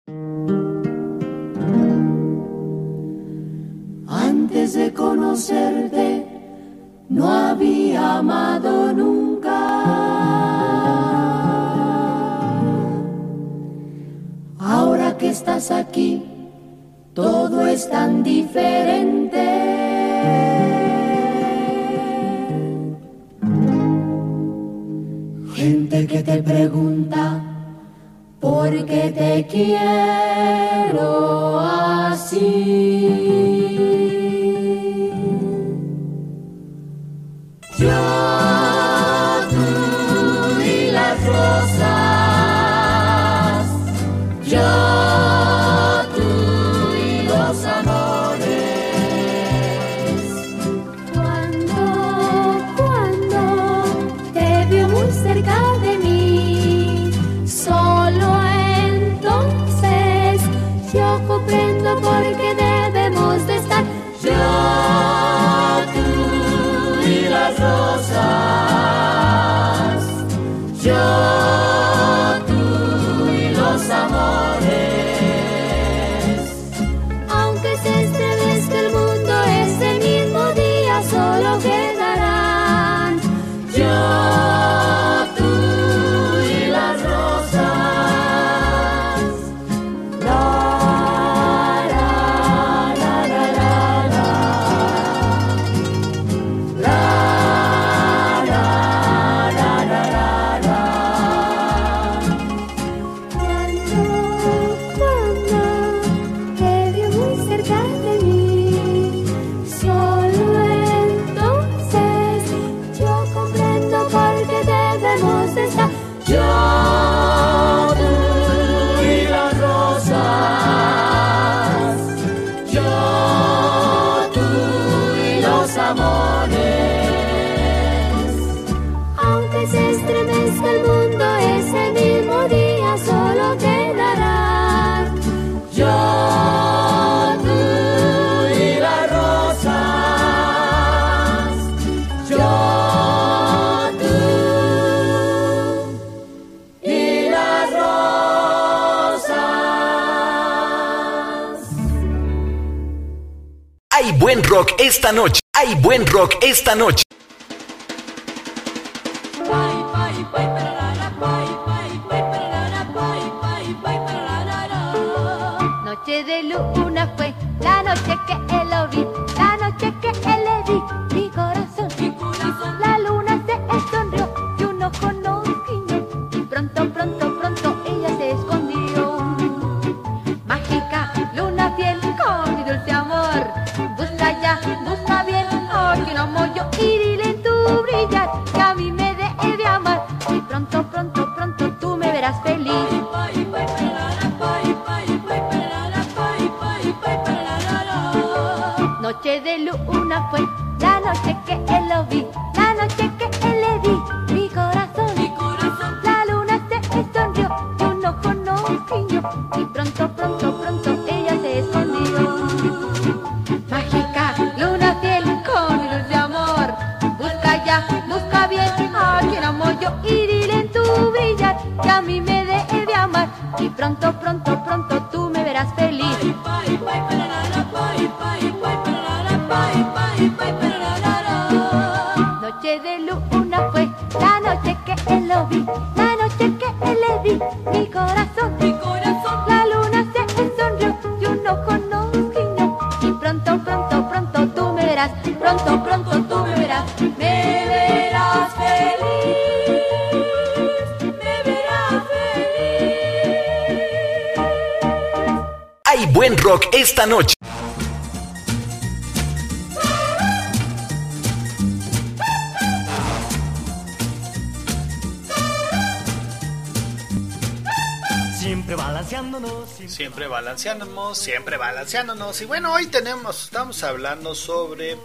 [270.64, 272.40] balanceándonos, siempre balanceándonos.
[272.40, 274.96] Y bueno, hoy tenemos, estamos hablando sobre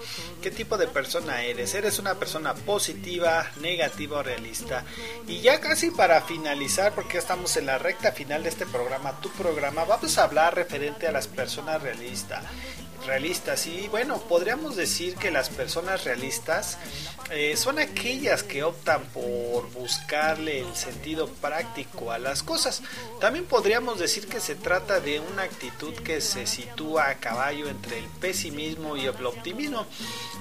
[0.41, 1.73] qué tipo de persona eres.
[1.73, 4.85] ¿Eres una persona positiva, negativa o realista?
[5.27, 9.29] Y ya casi para finalizar, porque estamos en la recta final de este programa, tu
[9.31, 12.41] programa, vamos a hablar referente a las personas realistas
[13.05, 13.65] realistas.
[13.67, 16.77] Y bueno, podríamos decir que las personas realistas
[17.31, 22.81] eh, son aquellas que optan por buscarle el sentido práctico a las cosas.
[23.19, 27.99] También podríamos decir que se trata de una actitud que se sitúa a caballo entre
[27.99, 29.85] el pesimismo y el optimismo.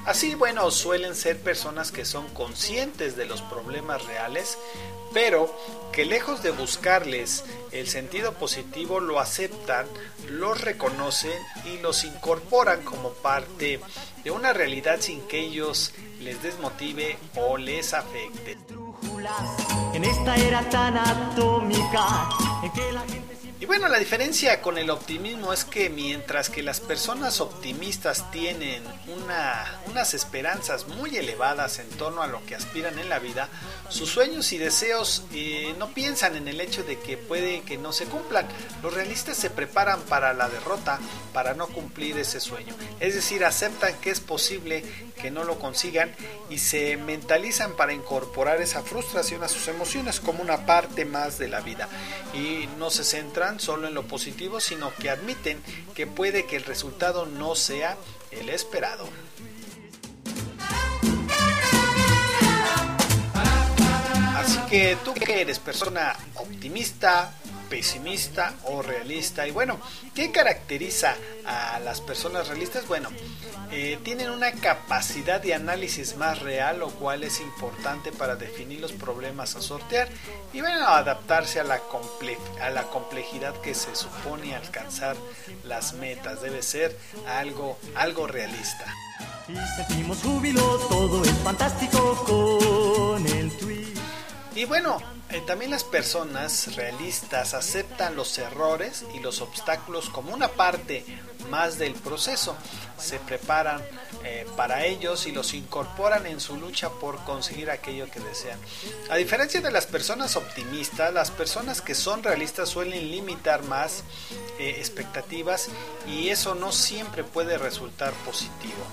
[0.07, 4.59] Así, bueno, suelen ser personas que son conscientes de los problemas reales,
[5.13, 5.55] pero
[5.93, 9.87] que lejos de buscarles el sentido positivo lo aceptan,
[10.29, 13.81] los reconocen y los incorporan como parte
[14.25, 18.57] de una realidad sin que ellos les desmotive o les afecte.
[19.95, 22.29] En esta era tan atómica
[23.61, 28.85] Y bueno, la diferencia con el optimismo es que mientras que las personas optimistas tienen
[29.09, 33.49] una, unas esperanzas muy elevadas en torno a lo que aspiran en la vida,
[33.89, 37.93] sus sueños y deseos eh, no piensan en el hecho de que puede que no
[37.93, 38.47] se cumplan.
[38.81, 41.01] Los realistas se preparan para la derrota,
[41.33, 42.77] para no cumplir ese sueño.
[43.01, 44.85] Es decir, aceptan que es posible
[45.21, 46.15] que no lo consigan
[46.49, 51.49] y se mentalizan para incorporar esa frustración a sus emociones como una parte más de
[51.49, 51.89] la vida.
[52.35, 55.61] Y no se centran solo en lo positivo, sino que admiten
[55.95, 57.97] que puede que el resultado no sea
[58.31, 59.09] el esperado.
[64.37, 67.33] Así que tú que eres persona optimista,
[67.69, 69.47] pesimista o realista.
[69.47, 69.81] Y bueno,
[70.15, 71.15] ¿qué caracteriza
[71.45, 72.87] a las personas realistas?
[72.87, 73.11] Bueno,
[73.71, 78.93] eh, tienen una capacidad de análisis más real, lo cual es importante para definir los
[78.93, 80.09] problemas a sortear
[80.53, 81.81] y bueno, adaptarse a la,
[82.61, 85.17] a la complejidad que se supone alcanzar
[85.65, 86.41] las metas.
[86.41, 86.97] Debe ser
[87.27, 88.87] algo, algo realista.
[89.49, 94.08] y sentimos júbilo, todo es fantástico con el tweet.
[94.59, 100.49] Y bueno, eh, también las personas realistas aceptan los errores y los obstáculos como una
[100.49, 101.05] parte
[101.49, 102.57] más del proceso.
[102.99, 103.81] Se preparan
[104.25, 108.59] eh, para ellos y los incorporan en su lucha por conseguir aquello que desean.
[109.11, 114.03] A diferencia de las personas optimistas, las personas que son realistas suelen limitar más
[114.59, 115.69] eh, expectativas
[116.09, 118.85] y eso no siempre puede resultar positivo.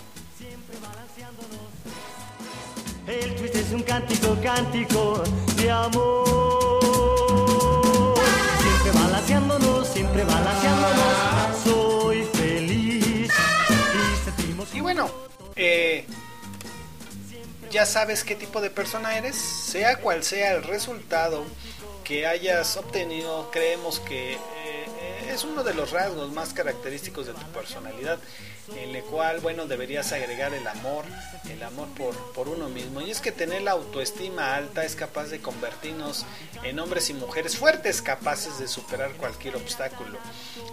[3.07, 5.23] El twist es un cántico, cántico
[5.57, 6.25] de amor.
[8.61, 11.63] Siempre balanceándonos, siempre balanceándonos.
[11.63, 13.31] Soy feliz
[14.73, 14.77] y.
[14.77, 15.09] Y bueno,
[15.55, 16.05] eh,
[17.71, 21.45] ya sabes qué tipo de persona eres, sea cual sea el resultado
[22.03, 27.33] que hayas obtenido, creemos que eh, eh, es uno de los rasgos más característicos de
[27.33, 28.19] tu personalidad,
[28.73, 31.05] en el cual, bueno, deberías agregar el amor,
[31.49, 33.01] el amor por, por uno mismo.
[33.01, 36.25] Y es que tener la autoestima alta es capaz de convertirnos
[36.63, 40.17] en hombres y mujeres fuertes, capaces de superar cualquier obstáculo.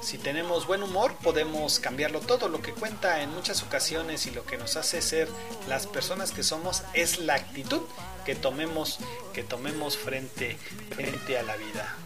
[0.01, 2.49] Si tenemos buen humor, podemos cambiarlo todo.
[2.49, 5.29] Lo que cuenta en muchas ocasiones y lo que nos hace ser
[5.69, 7.83] las personas que somos es la actitud
[8.25, 8.99] que tomemos,
[9.33, 10.57] que tomemos frente,
[10.95, 11.97] frente a la vida.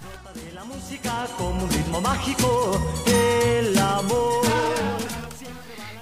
[3.06, 4.46] El amor.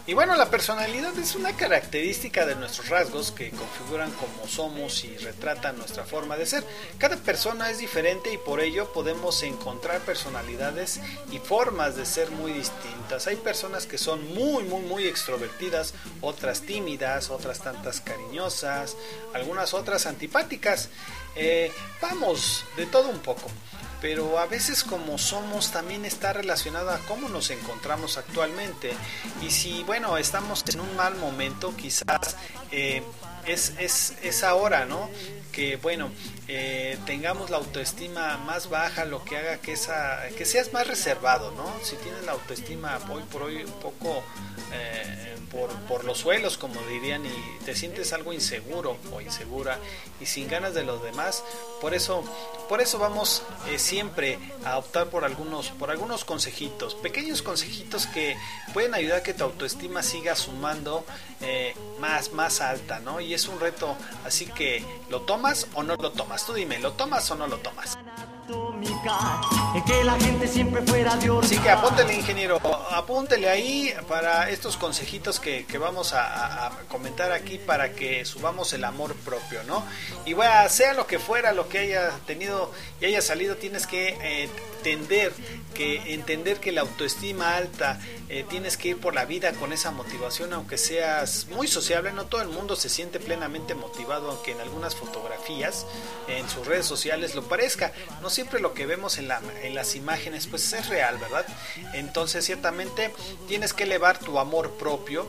[0.06, 5.16] Y bueno, la personalidad es una característica de nuestros rasgos que configuran cómo somos y
[5.16, 6.62] retratan nuestra forma de ser.
[6.98, 11.00] Cada persona es diferente y por ello podemos encontrar personalidades
[11.32, 13.26] y formas de ser muy distintas.
[13.28, 18.98] Hay personas que son muy, muy, muy extrovertidas, otras tímidas, otras tantas cariñosas,
[19.32, 20.90] algunas otras antipáticas.
[21.34, 21.72] Eh,
[22.02, 23.50] vamos, de todo un poco
[24.00, 28.92] pero a veces como somos también está relacionado a cómo nos encontramos actualmente.
[29.42, 32.36] Y si, bueno, estamos en un mal momento, quizás
[32.70, 33.02] eh,
[33.46, 35.10] es, es, es ahora, ¿no?
[35.52, 36.10] Que, bueno,
[36.48, 41.52] eh, tengamos la autoestima más baja, lo que haga que, esa, que seas más reservado,
[41.52, 41.72] ¿no?
[41.82, 44.24] Si tienes la autoestima hoy por hoy un poco
[44.72, 49.78] eh, por, por los suelos, como dirían, y te sientes algo inseguro o insegura
[50.20, 51.44] y sin ganas de los demás,
[51.80, 52.24] por eso,
[52.68, 58.36] por eso vamos eh, siempre a optar por algunos, por algunos consejitos, pequeños consejitos que
[58.72, 61.04] pueden ayudar a que tu autoestima siga sumando
[61.40, 63.20] eh, más, más alta, ¿no?
[63.20, 66.46] Y es un reto, así que ¿lo tomas o no lo tomas?
[66.46, 67.98] Tú dime, ¿lo tomas o no lo tomas?
[69.74, 72.58] En que la gente siempre fuera de Así que apúntele, ingeniero,
[72.90, 78.72] apúntele ahí para estos consejitos que, que vamos a- a comentar aquí para que subamos
[78.72, 79.84] el amor propio, ¿no?
[80.24, 84.08] Y bueno, sea lo que fuera, lo que haya tenido y haya salido, tienes que
[84.22, 84.48] eh,
[84.78, 85.32] entender
[85.74, 87.98] que entender que la autoestima alta
[88.28, 92.12] eh, tienes que ir por la vida con esa motivación aunque seas muy sociable.
[92.12, 95.84] No todo el mundo se siente plenamente motivado aunque en algunas fotografías
[96.28, 97.92] en sus redes sociales lo parezca.
[98.22, 101.46] No siempre lo que vemos en, la, en las imágenes pues es real, ¿verdad?
[101.92, 103.12] Entonces ciertamente
[103.48, 105.26] tienes que elevar tu amor propio.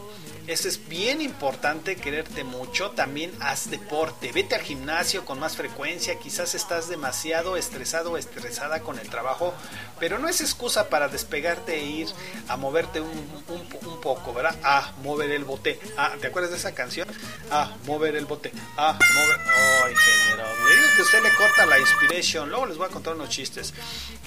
[0.48, 2.92] Eso es bien importante, quererte mucho.
[2.92, 6.20] También haz deporte, vete al gimnasio con más frecuencia.
[6.20, 9.54] Quizás estás demasiado estresado o estresada con el trabajo,
[10.00, 12.08] pero no es excusa para despegarte e ir
[12.48, 13.66] a moverte un, un-
[14.06, 14.56] poco, ¿verdad?
[14.64, 15.80] A mover el bote.
[15.98, 17.08] Ah, ¿te acuerdas de esa canción?
[17.50, 18.52] A mover el bote.
[18.78, 19.40] A mover.
[19.40, 20.44] Oh, ingeniero.
[20.70, 22.50] Le digo que usted le corta la inspiration.
[22.50, 23.74] Luego les voy a contar unos chistes.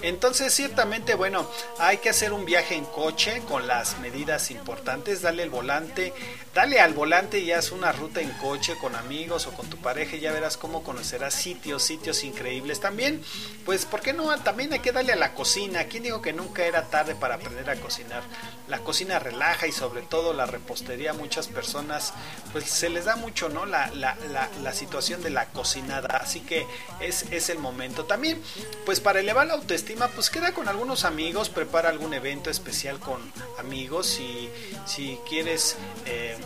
[0.03, 5.23] Entonces, ciertamente, bueno, hay que hacer un viaje en coche con las medidas importantes.
[5.23, 6.07] Dale el volante,
[6.55, 10.16] dale al volante y haz una ruta en coche con amigos o con tu pareja
[10.16, 12.80] y ya verás cómo conocerás sitios, sitios increíbles.
[12.80, 13.22] También,
[13.64, 14.36] pues, ¿por qué no?
[14.40, 15.85] También hay que darle a la cocina.
[15.85, 18.22] ¿Quién dijo que nunca era tarde para aprender a cocinar?
[18.66, 22.12] La cocina relaja y sobre todo la repostería, muchas personas,
[22.52, 23.64] pues se les da mucho, ¿no?
[23.64, 24.16] La, la,
[24.62, 26.18] la, situación de la cocinada.
[26.18, 26.66] Así que
[27.01, 28.05] es, es el momento.
[28.05, 28.43] También,
[28.85, 33.20] pues para elevar la autoestima, pues queda con algunos amigos, prepara algún evento especial con
[33.59, 34.06] amigos.
[34.06, 34.51] Si,
[34.86, 35.76] si quieres
[36.07, 36.37] eh,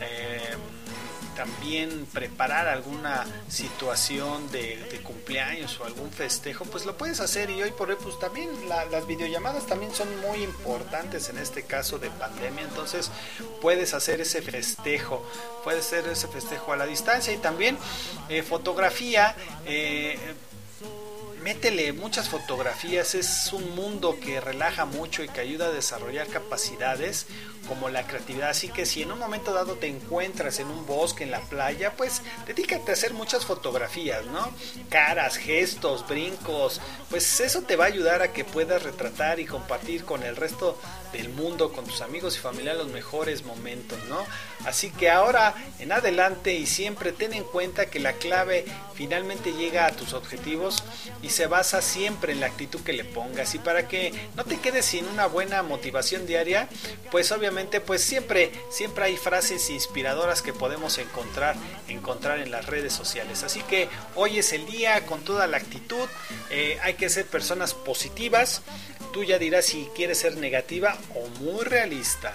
[0.00, 0.54] eh,
[1.36, 7.50] también preparar alguna situación de, cumpleaños o algún festejo, pues lo puedes hacer.
[7.50, 11.62] Y hoy por hoy, pues también la- las videollamadas también son muy importantes en este
[11.64, 12.62] caso de pandemia.
[12.64, 13.10] Entonces
[13.60, 15.22] puedes hacer ese festejo,
[15.62, 17.76] puedes hacer ese festejo a la distancia y también
[18.30, 19.36] eh, fotografía.
[19.66, 20.18] eh,
[21.42, 27.26] métele muchas fotografías, es un mundo que relaja mucho y que ayuda a desarrollar capacidades
[27.66, 31.24] como la creatividad, así que si en un momento dado te encuentras en un bosque,
[31.24, 34.50] en la playa, pues dedícate a hacer muchas fotografías, ¿no?
[34.88, 36.80] Caras, gestos, brincos,
[37.10, 40.78] pues eso te va a ayudar a que puedas retratar y compartir con el resto
[41.12, 44.24] del mundo, con tus amigos y familiares los mejores momentos, ¿no?
[44.64, 48.64] Así que ahora en adelante y siempre ten en cuenta que la clave
[48.94, 50.82] finalmente llega a tus objetivos
[51.22, 54.58] y se basa siempre en la actitud que le pongas y para que no te
[54.58, 56.68] quedes sin una buena motivación diaria,
[57.10, 61.56] pues obviamente pues siempre siempre hay frases inspiradoras que podemos encontrar
[61.88, 63.42] encontrar en las redes sociales.
[63.42, 66.08] Así que hoy es el día con toda la actitud,
[66.50, 68.62] eh, hay que ser personas positivas.
[69.12, 72.32] Tú ya dirás si quieres ser negativa o muy realista.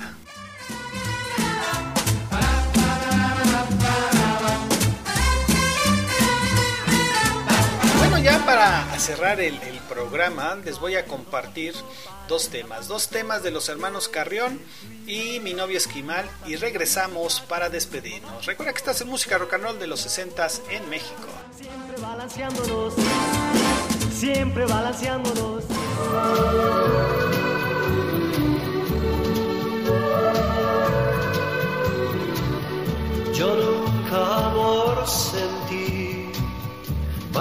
[8.23, 11.73] Ya para cerrar el, programa, les voy a compartir
[12.27, 12.88] dos temas.
[12.88, 14.60] Dos temas de los hermanos Carrión
[15.07, 16.30] y mi novio Esquimal.
[16.45, 18.45] Y regresamos para despedirnos.
[18.45, 21.27] Recuerda que estás en música rock and roll de los 60 en México.
[21.57, 22.93] Siempre balanceándonos,
[24.14, 25.64] siempre balanceándonos.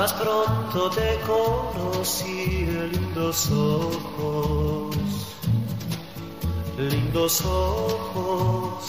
[0.01, 4.97] Más pronto te conocí, lindos ojos,
[6.78, 8.85] lindos ojos.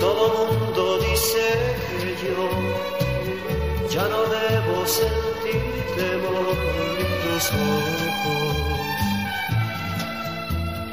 [0.00, 1.44] Todo mundo dice
[1.88, 2.48] que yo
[3.88, 5.62] ya no debo sentir
[5.94, 6.56] temor,
[6.98, 7.44] lindos
[7.76, 8.56] ojos,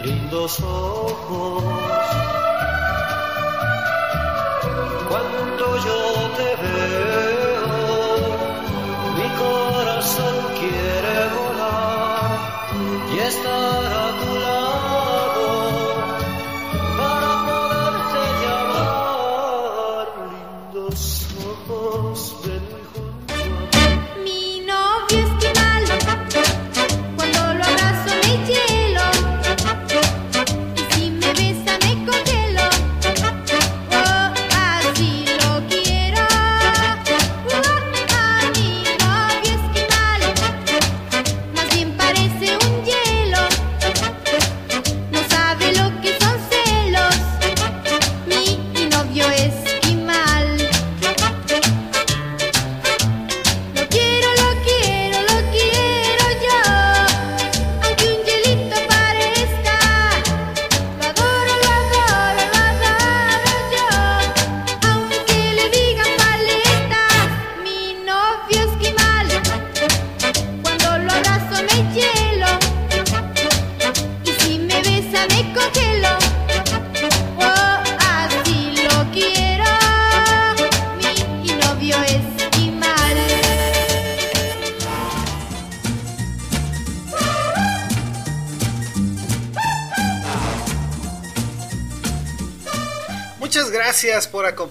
[0.04, 2.47] lindos ojos.
[5.10, 6.02] Cuando yo
[6.38, 7.68] te veo,
[9.18, 12.40] mi corazón quiere volar
[13.14, 14.67] y estar a tu lado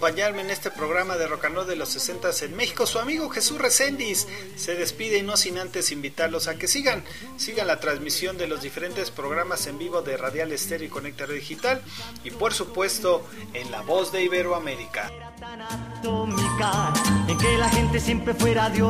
[0.06, 2.86] acompañarme en este programa de Rock and Roll de los 60 en México.
[2.86, 7.02] Su amigo Jesús Reséndiz se despide y no sin antes invitarlos a que sigan,
[7.36, 11.82] sigan la transmisión de los diferentes programas en vivo de Radial Estéreo y Conecta Digital
[12.26, 13.24] y por supuesto
[13.54, 15.12] en La Voz de Iberoamérica.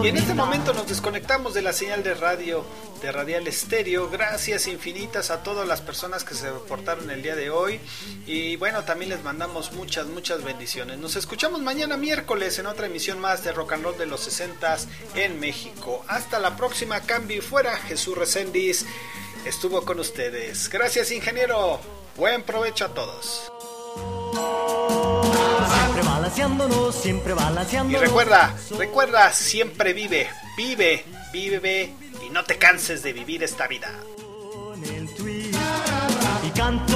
[0.02, 2.64] Y en este momento nos desconectamos de la señal de radio
[3.02, 4.08] de Radial Estéreo.
[4.08, 7.78] Gracias infinitas a todas las personas que se reportaron el día de hoy.
[8.26, 10.98] Y bueno, también les mandamos muchas, muchas bendiciones.
[10.98, 14.78] Nos escuchamos mañana miércoles en otra emisión más de Rock and Roll de los 60
[15.14, 16.04] en México.
[16.08, 17.76] Hasta la próxima, cambio y fuera.
[17.76, 18.86] Jesús Reséndiz
[19.44, 20.70] estuvo con ustedes.
[20.70, 22.05] Gracias, ingeniero.
[22.16, 23.52] Buen provecho a todos.
[25.68, 28.00] Siempre balanceándonos, siempre Y balanceándonos.
[28.00, 31.94] recuerda, recuerda, siempre vive, vive, vive
[32.26, 33.92] y no te canses de vivir esta vida.
[36.42, 36.95] Y canto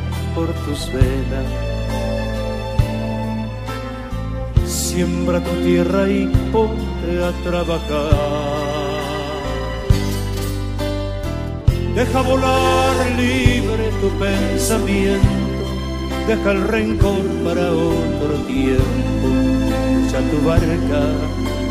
[0.35, 1.45] por tus venas.
[4.65, 8.91] Siembra tu tierra y ponte a trabajar.
[11.95, 15.27] Deja volar libre tu pensamiento.
[16.27, 19.27] Deja el rencor para otro tiempo.
[20.07, 21.01] Echa tu barca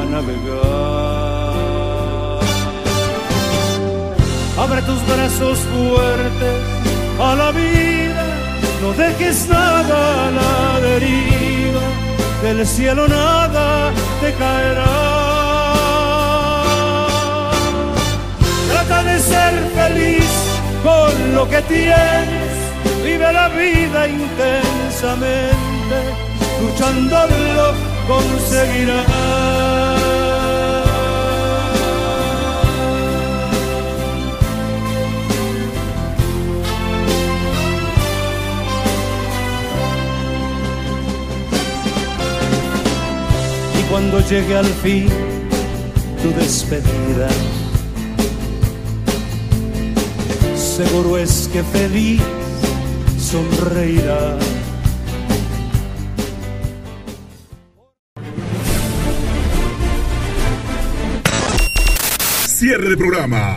[0.01, 1.21] a navegar.
[4.59, 6.81] Abre tus brazos fuertes
[7.19, 8.10] a la vida,
[8.81, 11.81] no dejes nada a la deriva,
[12.43, 14.95] del cielo nada te caerá.
[18.71, 20.31] Trata de ser feliz
[20.83, 22.53] con lo que tienes,
[23.05, 25.99] vive la vida intensamente,
[26.61, 27.75] luchándolo
[28.09, 29.40] conseguirás.
[43.91, 45.09] Cuando llegue al fin
[46.23, 47.29] tu despedida,
[50.57, 52.21] seguro es que feliz
[53.19, 54.39] sonreirá.
[62.47, 63.57] Cierre de programa.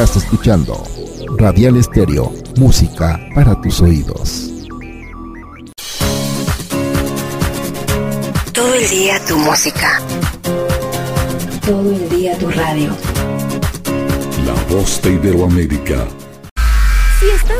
[0.00, 0.82] Estás escuchando
[1.36, 4.50] Radial Estéreo, música para tus oídos.
[8.54, 10.00] Todo el día tu música.
[11.66, 12.96] Todo el día tu radio.
[14.46, 16.08] La voz de Iberoamérica.
[17.20, 17.59] Si estás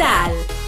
[0.01, 0.60] Digital.